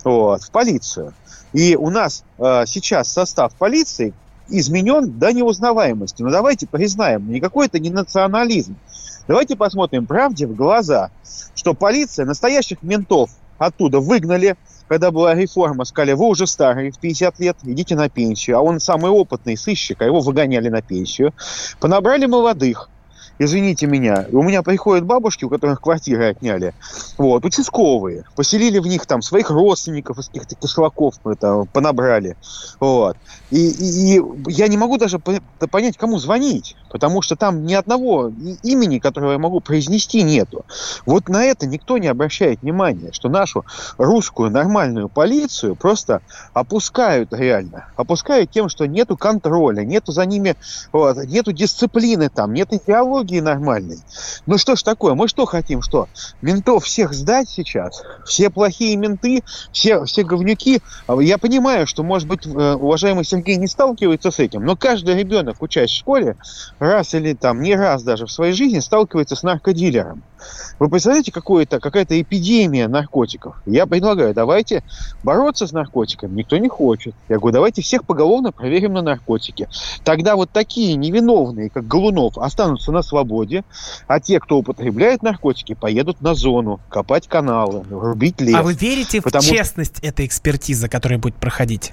[0.05, 1.15] вот, в полицию.
[1.53, 4.15] И у нас э, сейчас состав полиции
[4.49, 6.23] изменен до неузнаваемости.
[6.23, 8.77] Но давайте признаем, никакой это не национализм.
[9.29, 11.11] Давайте посмотрим правде в глаза,
[11.55, 14.57] что полиция настоящих ментов оттуда выгнали,
[14.89, 18.59] когда была реформа, сказали, вы уже старый, в 50 лет, идите на пенсию.
[18.59, 21.33] А он самый опытный сыщик, а его выгоняли на пенсию.
[21.79, 22.89] Понабрали молодых,
[23.41, 26.75] извините меня, у меня приходят бабушки, у которых квартиры отняли,
[27.17, 32.37] вот, участковые, поселили в них там своих родственников из каких-то кишлаков это, понабрали,
[32.79, 33.17] вот.
[33.51, 38.31] И, и, и я не могу даже понять, кому звонить, потому что там ни одного
[38.63, 40.67] имени, которое я могу произнести, нету.
[41.07, 43.65] Вот на это никто не обращает внимания, что нашу
[43.97, 46.21] русскую нормальную полицию просто
[46.53, 47.87] опускают реально.
[47.97, 50.57] Опускают тем, что нету контроля, нету за ними,
[50.93, 53.99] вот, нету дисциплины там, нет идеологии нормальной.
[54.47, 56.09] Ну что ж такое, мы что хотим, что?
[56.43, 58.03] Ментов всех сдать сейчас?
[58.27, 60.81] Все плохие менты, все, все говнюки?
[61.21, 65.63] Я понимаю, что, может быть, э, уважаемый Сергей не сталкивается с этим, но каждый ребенок,
[65.63, 66.37] учась в школе,
[66.79, 70.23] раз или там не раз даже в своей жизни сталкивается с наркодилером.
[70.79, 73.57] Вы представляете, какое-то, какая-то эпидемия наркотиков?
[73.67, 74.83] Я предлагаю, давайте
[75.23, 76.35] бороться с наркотиками.
[76.35, 77.15] Никто не хочет.
[77.29, 79.69] Я говорю, давайте всех поголовно проверим на наркотики.
[80.05, 83.65] Тогда вот такие невиновные, как Голунов, останутся на свободе,
[84.07, 88.55] а те, кто употребляет наркотики, поедут на зону, копать каналы, рубить лес.
[88.55, 91.93] А вы верите в честность этой экспертизы, которая будет проходить?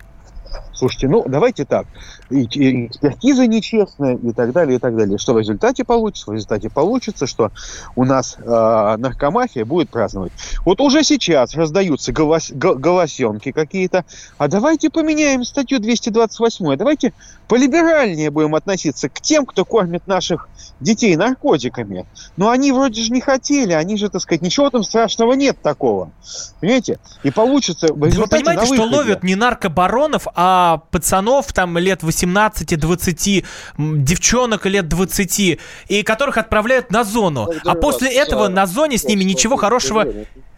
[0.74, 1.88] Слушайте, ну давайте так.
[2.30, 5.18] И, и экспертиза нечестная и так далее, и так далее.
[5.18, 6.30] Что в результате получится?
[6.30, 7.52] В результате получится, что
[7.96, 10.32] у нас э, наркомафия будет праздновать.
[10.66, 14.06] Вот уже сейчас раздаются голос, голосенки какие-то.
[14.38, 16.76] А давайте поменяем статью 228.
[16.76, 17.14] Давайте
[17.48, 20.48] полиберальнее будем относиться к тем, кто кормит наших
[20.80, 22.06] детей наркотиками.
[22.36, 26.12] Но они вроде же не хотели, они же, так сказать, ничего там страшного нет такого.
[26.60, 27.00] Понимаете?
[27.24, 33.44] И получится да Вы понимаете, что ловят не наркобаронов, а пацанов там лет 18-20,
[33.78, 37.50] девчонок лет 20, и которых отправляют на зону.
[37.66, 40.06] А после этого на зоне с ними ничего хорошего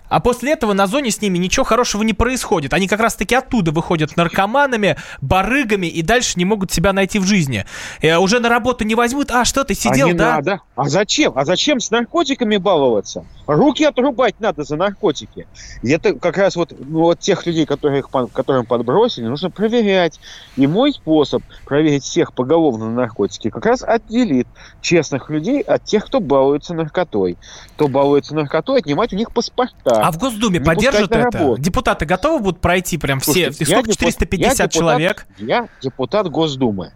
[0.10, 2.74] а после этого на зоне с ними ничего хорошего не происходит.
[2.74, 7.66] Они как раз-таки оттуда выходят наркоманами, барыгами и дальше не могут себя найти в жизни.
[8.02, 9.30] Э, уже на работу не возьмут.
[9.30, 10.36] А что, ты сидел, а да?
[10.38, 10.62] Надо.
[10.76, 11.34] А зачем?
[11.36, 13.24] А зачем с наркотиками баловаться?
[13.50, 15.48] Руки отрубать надо за наркотики.
[15.82, 20.20] И это как раз вот, ну, вот тех людей, которых, которым подбросили, нужно проверять.
[20.56, 24.48] И мой способ проверить всех поголовно на наркотики как раз отделит
[24.82, 27.38] честных людей от тех, кто балуется наркотой.
[27.74, 31.56] Кто балуется наркотой, отнимать у них паспорта а в Госдуме поддержат это?
[31.58, 33.52] Депутаты готовы будут пройти прям все?
[33.52, 33.92] Слушайте, сколько?
[33.94, 35.26] 450 я человек?
[35.40, 36.92] я депутат Госдумы.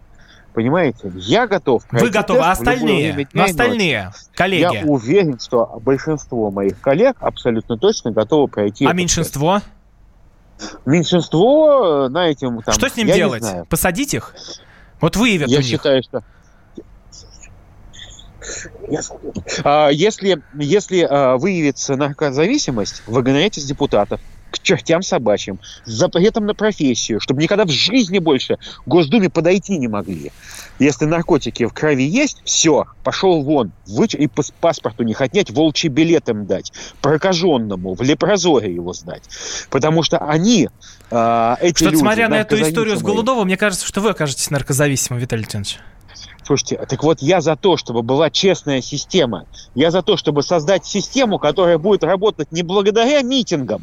[0.54, 1.82] Понимаете, я готов.
[1.90, 3.26] Вы готовы, а остальные?
[3.34, 4.76] Остальные коллеги?
[4.76, 8.86] Я уверен, что большинство моих коллег абсолютно точно готовы пройти.
[8.86, 9.60] А меньшинство?
[10.86, 12.72] Меньшинство, знаете, там...
[12.72, 13.44] Что с ним делать?
[13.68, 14.32] Посадить их?
[15.00, 16.22] Вот выявят Я считаю, что
[19.64, 24.20] а, если, если а, выявится наркозависимость, выгоняйте с депутатов
[24.64, 29.86] чертям собачьим, с запретом на профессию, чтобы никогда в жизни больше к Госдуме подойти не
[29.86, 30.32] могли.
[30.80, 34.14] Если наркотики в крови есть, все, пошел вон, выч...
[34.14, 39.22] и по паспорту них отнять, волчий билет им дать, прокаженному, в лепрозоре его сдать.
[39.70, 40.68] Потому что они,
[41.10, 42.00] э, эти Что-то люди...
[42.00, 45.78] смотря на эту историю с Голудовым, мне кажется, что вы окажетесь наркозависимым, Виталий Леонидович.
[46.46, 49.46] Слушайте, так вот я за то, чтобы была честная система.
[49.74, 53.82] Я за то, чтобы создать систему, которая будет работать не благодаря митингам,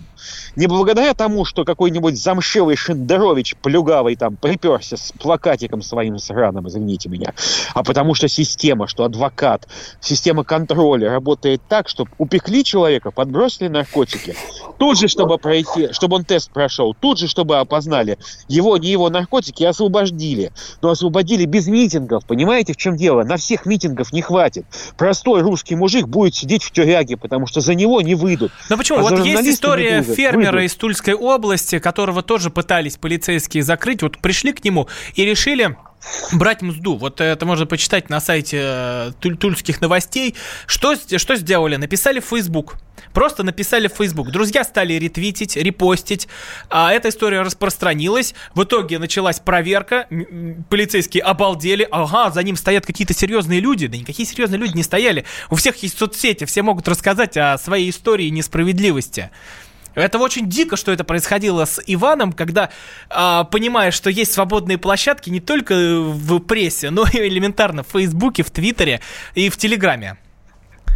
[0.56, 7.10] не благодаря тому, что какой-нибудь замшевый Шендерович плюгавый там приперся с плакатиком своим сраным, извините
[7.10, 7.34] меня,
[7.74, 9.67] а потому что система, что адвокат,
[10.00, 14.36] система контроля работает так, чтобы упекли человека, подбросили наркотики,
[14.78, 19.10] тут же, чтобы пройти, чтобы он тест прошел, тут же, чтобы опознали его, не его
[19.10, 20.52] наркотики, освободили.
[20.82, 22.51] Но освободили без митингов, понимаете?
[22.52, 23.24] Понимаете, в чем дело?
[23.24, 24.66] На всех митингов не хватит.
[24.98, 28.52] Простой русский мужик будет сидеть в тюряге, потому что за него не выйдут.
[28.70, 29.00] Ну почему?
[29.00, 30.72] А вот есть история выйдут, фермера выйдут.
[30.72, 34.04] из Тульской области, которого тоже пытались полицейские закрыть.
[34.04, 35.78] Вот пришли к нему и решили
[36.32, 36.98] брать мзду.
[36.98, 40.36] Вот это можно почитать на сайте э, туль тульских новостей.
[40.66, 41.76] Что, что сделали?
[41.76, 42.78] Написали в Facebook.
[43.14, 44.32] Просто написали в Facebook.
[44.32, 46.28] Друзья стали ретвитить, репостить.
[46.70, 48.34] А эта история распространилась.
[48.54, 50.08] В итоге началась проверка.
[50.70, 51.88] Полицейские обалдели.
[51.92, 53.88] Ага, за ним стоят какие-то серьезные люди.
[53.88, 55.26] Да никакие серьезные люди не стояли.
[55.50, 59.30] У всех есть соцсети, все могут рассказать о своей истории несправедливости.
[59.96, 62.70] Это очень дико, что это происходило с Иваном, когда,
[63.10, 68.44] а, понимаешь, что есть свободные площадки не только в прессе, но и элементарно в Фейсбуке,
[68.44, 69.02] в Твиттере
[69.36, 70.18] и в Телеграме.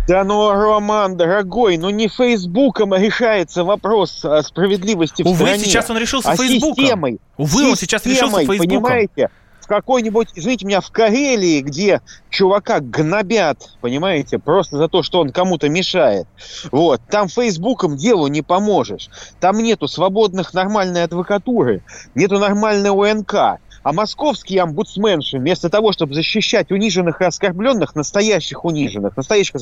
[0.08, 5.60] Да ну, Роман, дорогой, ну не Фейсбуком решается вопрос справедливости в Увы, стране.
[5.60, 6.84] сейчас он решился а Фейсбуком.
[6.84, 7.20] Системой.
[7.38, 8.84] Увы, системой, он сейчас решился Фейсбуком.
[8.84, 9.30] Понимаете?
[9.66, 15.32] В какой-нибудь, извините меня, в Карелии, где чувака гнобят, понимаете, просто за то, что он
[15.32, 16.28] кому-то мешает.
[16.72, 17.02] Вот.
[17.10, 19.10] Там Фейсбуком делу не поможешь.
[19.40, 23.60] Там нету свободных нормальной адвокатуры, нету нормальной ОНК.
[23.86, 29.54] А московские омбудсменши, вместо того, чтобы защищать униженных и оскорбленных, настоящих униженных, настоящих,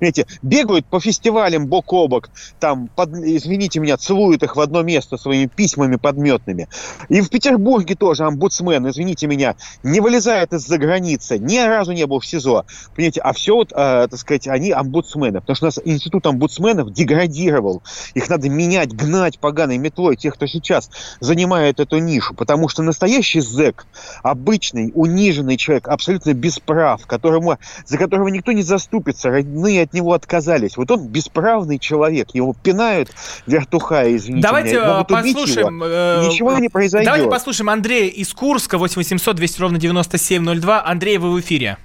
[0.00, 4.82] понимаете, бегают по фестивалям бок о бок, там, под, извините меня, целуют их в одно
[4.82, 6.66] место своими письмами подметными.
[7.08, 12.18] И в Петербурге тоже омбудсмен, извините меня, не вылезает из-за границы, ни разу не был
[12.18, 12.64] в СИЗО.
[12.96, 15.40] Понимаете, а все вот, э, так сказать, они омбудсмены.
[15.40, 17.84] Потому что у нас институт омбудсменов деградировал.
[18.14, 20.90] Их надо менять, гнать поганой метлой, тех, кто сейчас
[21.20, 22.34] занимает эту нишу.
[22.34, 23.86] Потому что настоящий зэк,
[24.22, 30.12] обычный, униженный человек, абсолютно без прав, которому, за которого никто не заступится, родные от него
[30.12, 30.76] отказались.
[30.76, 33.10] Вот он бесправный человек, его пинают
[33.46, 35.76] вертухая, извините Давайте меня, э, послушаем...
[35.76, 37.06] Его, э, ничего не произойдет.
[37.06, 40.84] Давайте послушаем Андрея из Курска, 8800 200 ровно 9702.
[40.84, 41.78] Андрей, вы в эфире.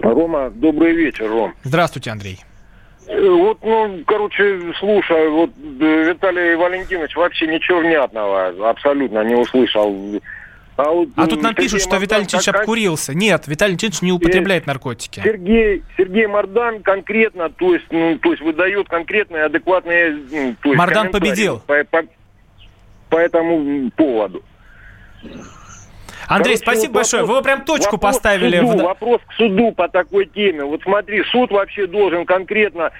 [0.00, 1.54] Рома, добрый вечер, Ром.
[1.64, 2.40] Здравствуйте, Андрей.
[3.08, 5.50] Э, вот, ну, короче, слушай, вот
[5.80, 10.20] э, Виталий Валентинович вообще ничего внятного абсолютно не услышал.
[10.76, 12.56] А, вот, а тут нам Сергей пишут, что Мардан Виталий Леонидович как...
[12.56, 13.14] обкурился.
[13.14, 15.20] Нет, Виталий Леонидович не употребляет наркотики.
[15.24, 20.10] Сергей, Сергей Мардан конкретно, то есть, ну, то есть выдает конкретные, адекватные...
[20.30, 21.62] Ну, то есть Мардан победил.
[21.66, 22.02] По, по,
[23.08, 24.42] по этому поводу.
[26.28, 27.22] Андрей, Короче, спасибо вот большое.
[27.22, 28.58] Вопрос, Вы прям точку вопрос поставили.
[28.58, 28.82] К суду, в...
[28.82, 30.62] Вопрос к суду по такой теме.
[30.64, 32.90] Вот смотри, суд вообще должен конкретно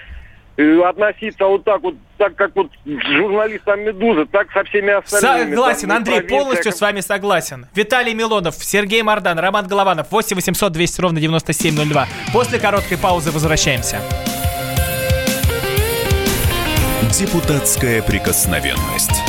[0.57, 5.51] э, относиться вот так вот, так как вот с журналистом «Медузы», так со всеми остальными.
[5.51, 6.75] Согласен, Там, Андрей, полностью как...
[6.75, 7.67] с вами согласен.
[7.75, 12.07] Виталий Милонов, Сергей Мордан, Роман Голованов, 8 800 200 ровно 9702.
[12.33, 13.99] После короткой паузы возвращаемся.
[17.11, 19.28] Депутатская прикосновенность.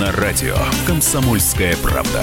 [0.00, 2.22] На радио «Комсомольская правда».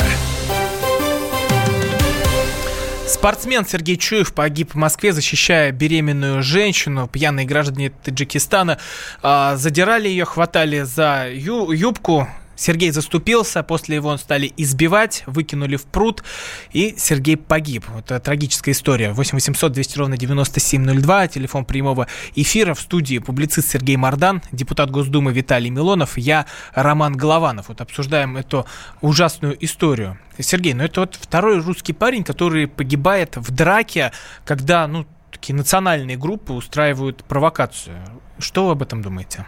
[3.08, 7.08] Спортсмен Сергей Чуев погиб в Москве, защищая беременную женщину.
[7.08, 8.78] Пьяные граждане Таджикистана
[9.22, 15.86] а, задирали ее, хватали за ю- юбку, Сергей заступился, после его стали избивать, выкинули в
[15.86, 16.24] пруд,
[16.72, 17.86] и Сергей погиб.
[17.98, 19.12] Это трагическая история.
[19.12, 22.74] 8 800 200 ровно 9702, телефон прямого эфира.
[22.74, 27.70] В студии публицист Сергей Мардан, депутат Госдумы Виталий Милонов, я Роман Голованов.
[27.70, 28.66] Вот обсуждаем эту
[29.02, 30.18] ужасную историю.
[30.40, 34.12] Сергей, ну это вот второй русский парень, который погибает в драке,
[34.46, 37.98] когда, ну, такие национальные группы устраивают провокацию.
[38.40, 39.46] Что вы об этом думаете?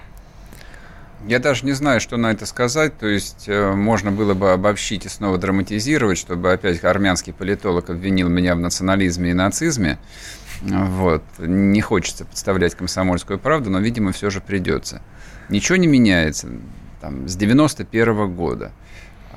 [1.27, 2.97] Я даже не знаю, что на это сказать.
[2.97, 8.29] То есть э, можно было бы обобщить и снова драматизировать, чтобы опять армянский политолог обвинил
[8.29, 9.97] меня в национализме и нацизме.
[10.61, 11.23] Вот.
[11.39, 15.01] Не хочется подставлять комсомольскую правду, но, видимо, все же придется.
[15.49, 16.47] Ничего не меняется
[17.01, 18.71] там, с 91 -го года.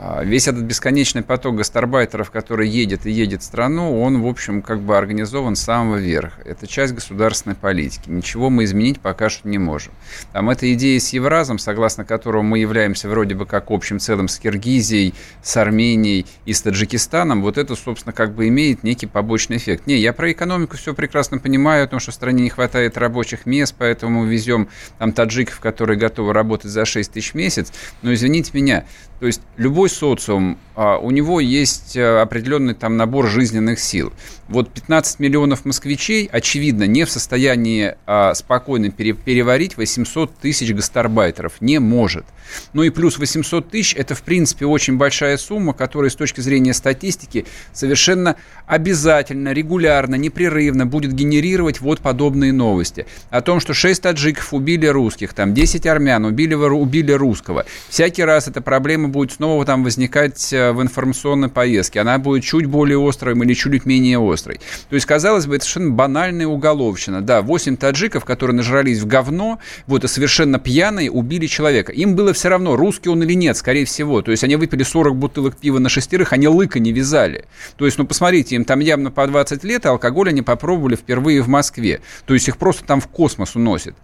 [0.01, 4.63] А, весь этот бесконечный поток гастарбайтеров, который едет и едет в страну, он, в общем,
[4.63, 6.41] как бы организован с самого верха.
[6.45, 8.09] Это часть государственной политики.
[8.09, 9.93] Ничего мы изменить пока что не можем.
[10.33, 14.39] Там эта идея с Евразом, согласно которому мы являемся вроде бы как общим целым с
[14.39, 19.89] Киргизией, с Арменией и с Таджикистаном, вот это, собственно, как бы имеет некий побочный эффект.
[19.89, 23.47] Не, я про экономику все прекрасно понимаю, о том, что в стране не хватает рабочих
[23.47, 24.69] мест, поэтому везем
[25.01, 27.73] там таджиков, которые готовы работать за 6 тысяч в месяц.
[28.03, 28.85] Но извините меня,
[29.19, 34.13] то есть любой социум, а, у него есть э, определенный там набор жизненных сил.
[34.47, 41.61] Вот 15 миллионов москвичей, очевидно, не в состоянии а, спокойно переварить 800 тысяч гастарбайтеров.
[41.61, 42.25] Не может.
[42.73, 46.73] Ну и плюс 800 тысяч– это, в принципе, очень большая сумма, которая с точки зрения
[46.75, 48.37] статистики совершенно
[48.67, 53.07] обязательно, регулярно, непрерывно будет генерировать вот подобные новости.
[53.31, 57.67] О том, что 6 таджиков убили русских, там 10 армян убили, убили русского.
[57.89, 62.01] Всякий раз эта проблема будет снова там возникать э, в информационной поездке.
[62.01, 64.61] Она будет чуть более острой или чуть менее острой.
[64.89, 67.21] То есть, казалось бы, это совершенно банальная уголовщина.
[67.21, 71.93] Да, 8 таджиков, которые нажрались в говно, вот, и совершенно пьяные убили человека.
[71.93, 74.23] Им было все равно, русский он или нет, скорее всего.
[74.23, 77.45] То есть, они выпили 40 бутылок пива на шестерых, они лыка не вязали.
[77.77, 81.43] То есть, ну, посмотрите, им там явно по 20 лет, а алкоголь они попробовали впервые
[81.43, 82.01] в Москве.
[82.27, 83.95] То есть, их просто там в космос уносит.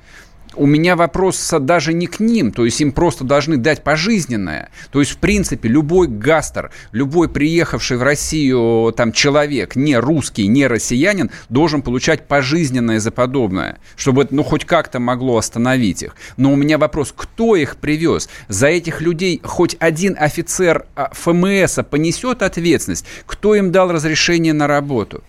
[0.57, 4.71] У меня вопрос даже не к ним, то есть им просто должны дать пожизненное.
[4.91, 10.67] То есть, в принципе, любой гастер, любой приехавший в Россию там человек, не русский, не
[10.67, 16.17] россиянин, должен получать пожизненное за подобное, чтобы это, ну, хоть как-то могло остановить их.
[16.37, 18.29] Но у меня вопрос, кто их привез?
[18.49, 23.07] За этих людей хоть один офицер а, ФМС понесет ответственность?
[23.27, 25.23] Кто им дал разрешение на работу?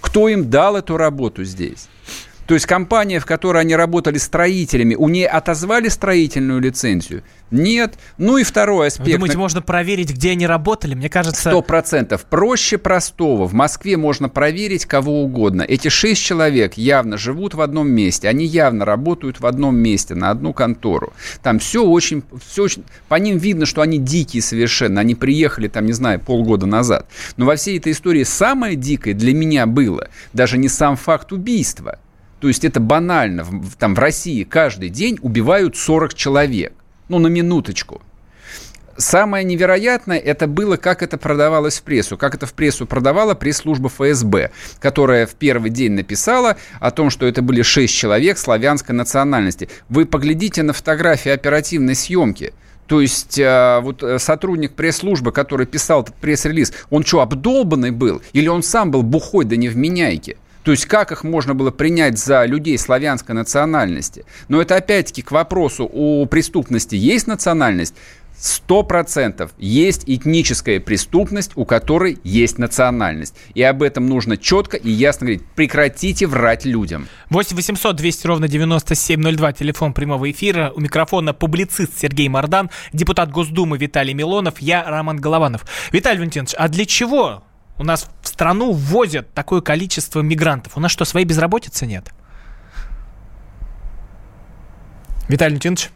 [0.00, 1.88] Кто им дал эту работу здесь?
[2.50, 7.22] То есть компания, в которой они работали строителями, у нее отозвали строительную лицензию?
[7.52, 7.94] Нет.
[8.18, 9.06] Ну и второй аспект.
[9.06, 10.96] Вы думаете, можно проверить, где они работали?
[10.96, 11.48] Мне кажется...
[11.48, 12.24] Сто процентов.
[12.24, 13.46] Проще простого.
[13.46, 15.62] В Москве можно проверить кого угодно.
[15.62, 18.28] Эти шесть человек явно живут в одном месте.
[18.28, 21.12] Они явно работают в одном месте, на одну контору.
[21.44, 22.24] Там все очень...
[22.44, 22.82] Все очень...
[23.06, 25.02] По ним видно, что они дикие совершенно.
[25.02, 27.06] Они приехали там, не знаю, полгода назад.
[27.36, 32.00] Но во всей этой истории самое дикое для меня было даже не сам факт убийства–
[32.40, 33.46] то есть это банально.
[33.78, 36.72] Там в России каждый день убивают 40 человек.
[37.08, 38.00] Ну, на минуточку.
[38.96, 42.16] Самое невероятное это было, как это продавалось в прессу.
[42.16, 47.26] Как это в прессу продавала пресс-служба ФСБ, которая в первый день написала о том, что
[47.26, 49.68] это были 6 человек славянской национальности.
[49.88, 52.52] Вы поглядите на фотографии оперативной съемки.
[52.86, 58.20] То есть э, вот э, сотрудник пресс-службы, который писал этот пресс-релиз, он что, обдолбанный был?
[58.32, 60.36] Или он сам был бухой да невменяйки?
[60.62, 64.24] То есть как их можно было принять за людей славянской национальности?
[64.48, 67.94] Но это опять-таки к вопросу, у преступности есть национальность?
[68.40, 73.34] Сто процентов есть этническая преступность, у которой есть национальность.
[73.52, 75.42] И об этом нужно четко и ясно говорить.
[75.54, 77.06] Прекратите врать людям.
[77.28, 80.72] 8 800 200 ровно 9702, телефон прямого эфира.
[80.74, 85.66] У микрофона публицист Сергей Мордан, депутат Госдумы Виталий Милонов, я Роман Голованов.
[85.92, 87.44] Виталий Валентинович, а для чего
[87.80, 90.76] у нас в страну ввозят такое количество мигрантов.
[90.76, 92.10] У нас что, своей безработицы нет?
[95.28, 95.88] Виталий Леонтьевич?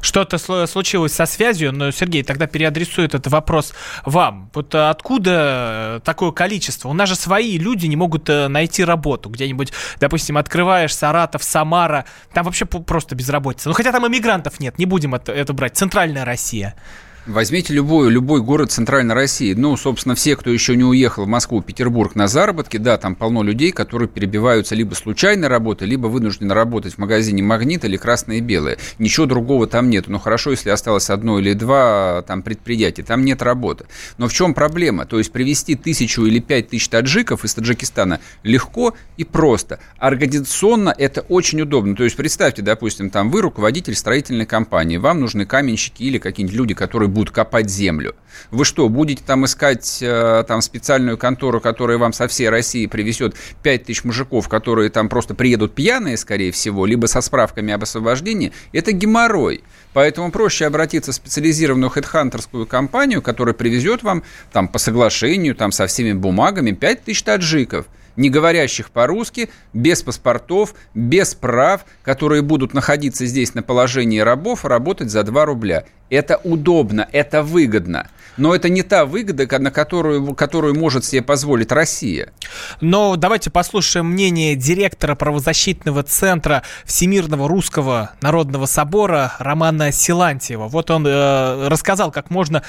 [0.00, 0.38] Что-то
[0.68, 3.74] случилось со связью, но, Сергей, тогда переадресую этот вопрос
[4.04, 4.52] вам.
[4.54, 6.90] Вот откуда такое количество?
[6.90, 9.28] У нас же свои люди не могут э, найти работу.
[9.30, 13.68] Где-нибудь, допустим, открываешь Саратов, Самара, там вообще просто безработица.
[13.68, 15.76] Ну, хотя там иммигрантов нет, не будем это, это брать.
[15.76, 16.76] Центральная Россия.
[17.26, 19.52] Возьмите любой, любой город Центральной России.
[19.52, 23.42] Ну, собственно, все, кто еще не уехал в Москву, Петербург на заработки, да, там полно
[23.42, 28.40] людей, которые перебиваются либо случайной работой, либо вынуждены работать в магазине «Магнит» или «Красное и
[28.40, 28.78] белое».
[29.00, 30.06] Ничего другого там нет.
[30.06, 33.02] Но хорошо, если осталось одно или два там предприятия.
[33.02, 33.86] Там нет работы.
[34.18, 35.04] Но в чем проблема?
[35.04, 39.80] То есть привести тысячу или пять тысяч таджиков из Таджикистана легко и просто.
[39.98, 41.96] Организационно это очень удобно.
[41.96, 46.74] То есть представьте, допустим, там вы руководитель строительной компании, вам нужны каменщики или какие-нибудь люди,
[46.74, 48.14] которые будут копать землю.
[48.50, 53.34] Вы что, будете там искать э, там специальную контору, которая вам со всей России привезет
[53.62, 58.52] 5 тысяч мужиков, которые там просто приедут пьяные, скорее всего, либо со справками об освобождении?
[58.74, 59.64] Это геморрой.
[59.94, 65.86] Поэтому проще обратиться в специализированную хедхантерскую компанию, которая привезет вам там по соглашению, там со
[65.86, 67.86] всеми бумагами 5 тысяч таджиков
[68.16, 75.10] не говорящих по-русски, без паспортов, без прав, которые будут находиться здесь на положении рабов, работать
[75.10, 75.84] за 2 рубля.
[76.08, 78.08] Это удобно, это выгодно.
[78.36, 82.32] Но это не та выгода, на которую, которую может себе позволить Россия.
[82.80, 90.68] Но давайте послушаем мнение директора правозащитного центра Всемирного Русского Народного Собора Романа Силантьева.
[90.68, 92.62] Вот он э, рассказал, как можно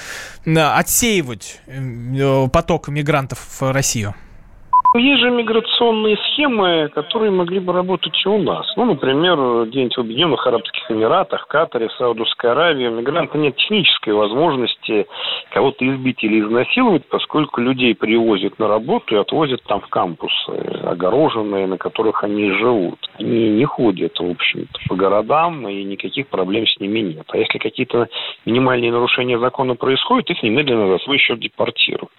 [0.46, 4.16] э, отсеивать э, поток мигрантов в Россию.
[4.96, 8.66] Есть же миграционные схемы, которые могли бы работать и у нас.
[8.78, 13.56] Ну, например, где-нибудь в Объединенных Арабских Эмиратах, в Катаре, в Саудовской Аравии у мигранта нет
[13.58, 15.06] технической возможности
[15.52, 20.52] кого-то избить или изнасиловать, поскольку людей привозят на работу и отвозят там в кампусы,
[20.84, 23.00] огороженные, на которых они живут.
[23.20, 27.26] Они не ходят, в общем-то, по городам, и никаких проблем с ними нет.
[27.28, 28.08] А если какие-то
[28.46, 32.12] минимальные нарушения закона происходят, их немедленно за свой счет депортируют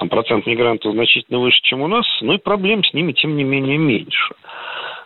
[0.00, 3.44] там процент мигрантов значительно выше, чем у нас, но и проблем с ними, тем не
[3.44, 4.34] менее, меньше.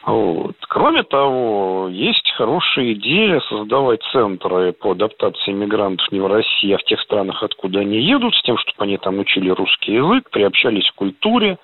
[0.06, 0.54] Вот.
[0.68, 6.84] Кроме того, есть хорошая идея создавать центры по адаптации мигрантов не в России, а в
[6.84, 10.94] тех странах, откуда они едут, с тем, чтобы они там учили русский язык, приобщались к
[10.94, 11.58] культуре.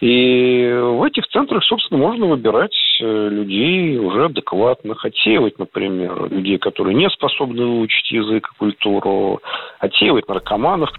[0.00, 6.94] И в этих центрах, собственно, можно выбирать э, людей уже адекватных, отсеивать, например, людей, которые
[6.94, 9.40] не способны выучить язык и культуру,
[9.80, 10.90] отсеивать наркоманов.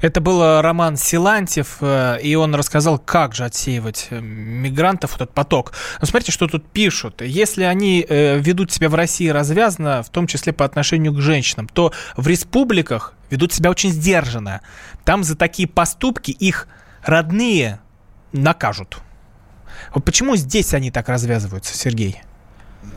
[0.00, 5.32] Это был э, Роман Силантьев, э, и он рассказал, как же отсеивать э, мигрантов, этот
[5.32, 5.72] поток.
[6.00, 7.22] Но смотрите, что тут пишут.
[7.22, 11.92] Если они ведут себя в России развязно, в том числе по отношению к женщинам, то
[12.16, 14.60] в республиках ведут себя очень сдержанно.
[15.04, 16.68] Там за такие поступки их
[17.04, 17.80] родные
[18.32, 18.98] накажут.
[19.94, 22.22] Вот почему здесь они так развязываются, Сергей?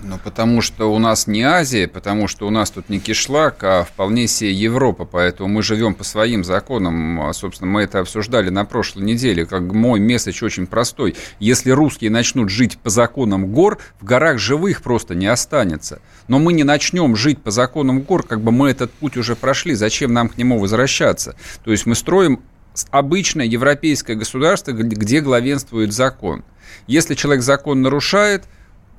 [0.04, 3.84] Ну, потому что у нас не Азия, потому что у нас тут не кишлак, а
[3.84, 7.22] вполне себе Европа, поэтому мы живем по своим законам.
[7.22, 11.16] А, собственно, мы это обсуждали на прошлой неделе, как мой месседж очень простой.
[11.40, 16.02] Если русские начнут жить по законам гор, в горах живых просто не останется.
[16.30, 19.74] Но мы не начнем жить по законам гор, как бы мы этот путь уже прошли,
[19.74, 21.36] зачем нам к нему возвращаться?
[21.66, 22.42] То есть мы строим
[22.90, 26.46] обычное европейское государство, где главенствует закон.
[26.88, 28.44] Если человек закон нарушает–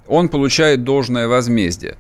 [0.07, 1.97] он получает должное возмездие.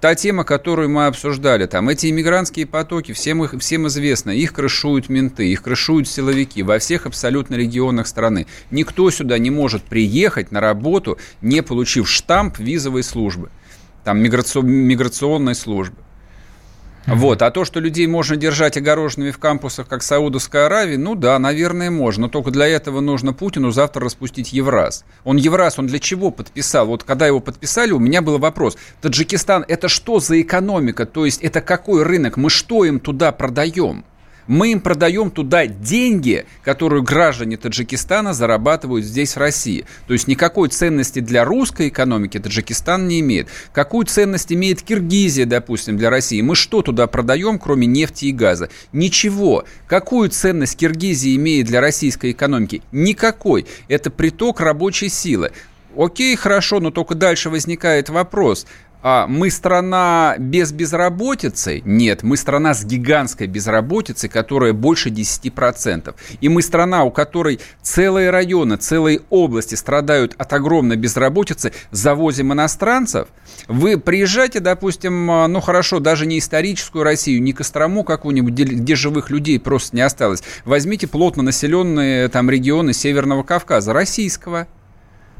[0.00, 5.08] Та тема, которую мы обсуждали, там эти иммигрантские потоки, всем, их, всем известно, их крышуют
[5.08, 8.48] менты, их крышуют силовики во всех абсолютно регионах страны.
[8.72, 13.50] Никто сюда не может приехать на работу, не получив штамп визовой службы,
[14.02, 15.98] там миграционной службы.
[17.06, 17.42] Вот.
[17.42, 21.90] А то, что людей можно держать огороженными в кампусах, как Саудовская Аравия, ну да, наверное,
[21.90, 22.22] можно.
[22.22, 25.04] Но только для этого нужно Путину завтра распустить Евраз.
[25.24, 26.86] Он Евраз, он для чего подписал?
[26.86, 28.76] Вот когда его подписали, у меня был вопрос.
[29.00, 31.06] Таджикистан, это что за экономика?
[31.06, 32.36] То есть это какой рынок?
[32.36, 34.04] Мы что им туда продаем?
[34.46, 39.84] Мы им продаем туда деньги, которые граждане Таджикистана зарабатывают здесь, в России.
[40.06, 43.48] То есть никакой ценности для русской экономики Таджикистан не имеет.
[43.72, 46.40] Какую ценность имеет Киргизия, допустим, для России?
[46.40, 48.68] Мы что туда продаем, кроме нефти и газа?
[48.92, 49.64] Ничего.
[49.86, 52.82] Какую ценность Киргизия имеет для российской экономики?
[52.90, 53.66] Никакой.
[53.88, 55.52] Это приток рабочей силы.
[55.96, 58.66] Окей, хорошо, но только дальше возникает вопрос
[59.02, 61.82] а мы страна без безработицы?
[61.84, 66.14] Нет, мы страна с гигантской безработицей, которая больше 10%.
[66.40, 73.28] И мы страна, у которой целые районы, целые области страдают от огромной безработицы, завозим иностранцев.
[73.68, 78.94] Вы приезжайте, допустим, а, ну хорошо, даже не историческую Россию, не Кострому какую-нибудь, где, где
[78.94, 80.42] живых людей просто не осталось.
[80.64, 84.68] Возьмите плотно населенные там регионы Северного Кавказа, российского.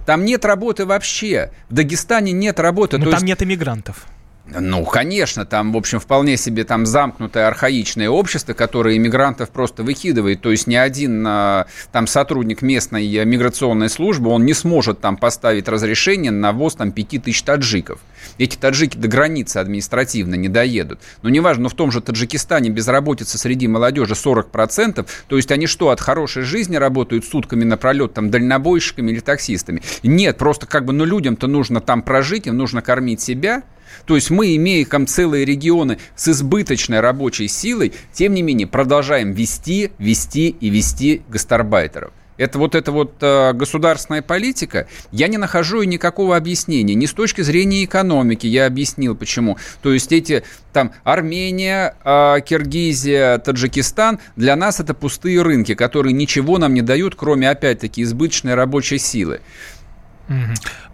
[0.06, 1.50] Там нет работы вообще.
[1.68, 2.98] В Дагестане нет работы.
[2.98, 3.24] Но там есть...
[3.24, 4.06] нет иммигрантов.
[4.44, 10.40] Ну, конечно, там, в общем, вполне себе там замкнутое архаичное общество, которое иммигрантов просто выкидывает.
[10.42, 15.68] То есть ни один а, там сотрудник местной миграционной службы, он не сможет там поставить
[15.68, 18.00] разрешение на ввоз там 5000 таджиков.
[18.42, 20.98] Эти таджики до границы административно не доедут.
[21.22, 25.06] Но неважно, но в том же Таджикистане безработица среди молодежи 40%.
[25.28, 29.80] То есть они что, от хорошей жизни работают сутками напролет там дальнобойщиками или таксистами?
[30.02, 33.62] Нет, просто как бы, ну людям-то нужно там прожить, им нужно кормить себя.
[34.06, 39.30] То есть мы, имея там целые регионы с избыточной рабочей силой, тем не менее продолжаем
[39.30, 42.12] вести, вести и вести гастарбайтеров.
[42.42, 46.96] Это вот эта вот э, государственная политика, я не нахожу и никакого объяснения.
[46.96, 49.58] Ни с точки зрения экономики, я объяснил почему.
[49.80, 56.58] То есть эти там Армения, э, Киргизия, Таджикистан, для нас это пустые рынки, которые ничего
[56.58, 59.40] нам не дают, кроме опять-таки избыточной рабочей силы.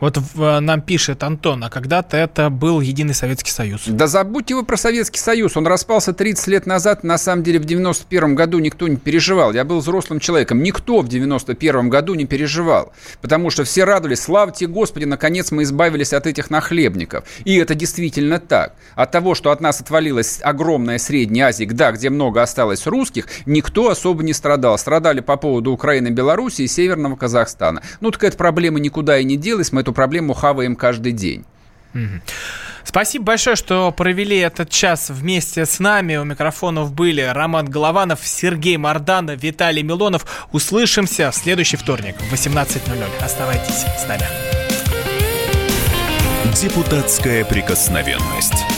[0.00, 3.82] Вот в, нам пишет Антон, а когда-то это был Единый Советский Союз.
[3.86, 5.56] Да забудьте вы про Советский Союз.
[5.56, 7.02] Он распался 30 лет назад.
[7.02, 9.52] На самом деле в 91 году никто не переживал.
[9.52, 10.62] Я был взрослым человеком.
[10.62, 12.92] Никто в 91 году не переживал.
[13.20, 14.20] Потому что все радовались.
[14.20, 17.24] Слава тебе, Господи, наконец мы избавились от этих нахлебников.
[17.44, 18.74] И это действительно так.
[18.94, 23.90] От того, что от нас отвалилась огромная Средняя Азия, да, где много осталось русских, никто
[23.90, 24.78] особо не страдал.
[24.78, 27.82] Страдали по поводу Украины, Беларуси и Северного Казахстана.
[28.00, 29.72] Ну, так эта проблема никуда и не делась.
[29.72, 31.44] Мы эту проблему хаваем каждый день.
[32.84, 36.16] Спасибо большое, что провели этот час вместе с нами.
[36.16, 40.24] У микрофонов были Роман Голованов, Сергей Морданов, Виталий Милонов.
[40.52, 43.22] Услышимся в следующий вторник в 18.00.
[43.22, 44.24] Оставайтесь с нами.
[46.54, 48.77] Депутатская прикосновенность.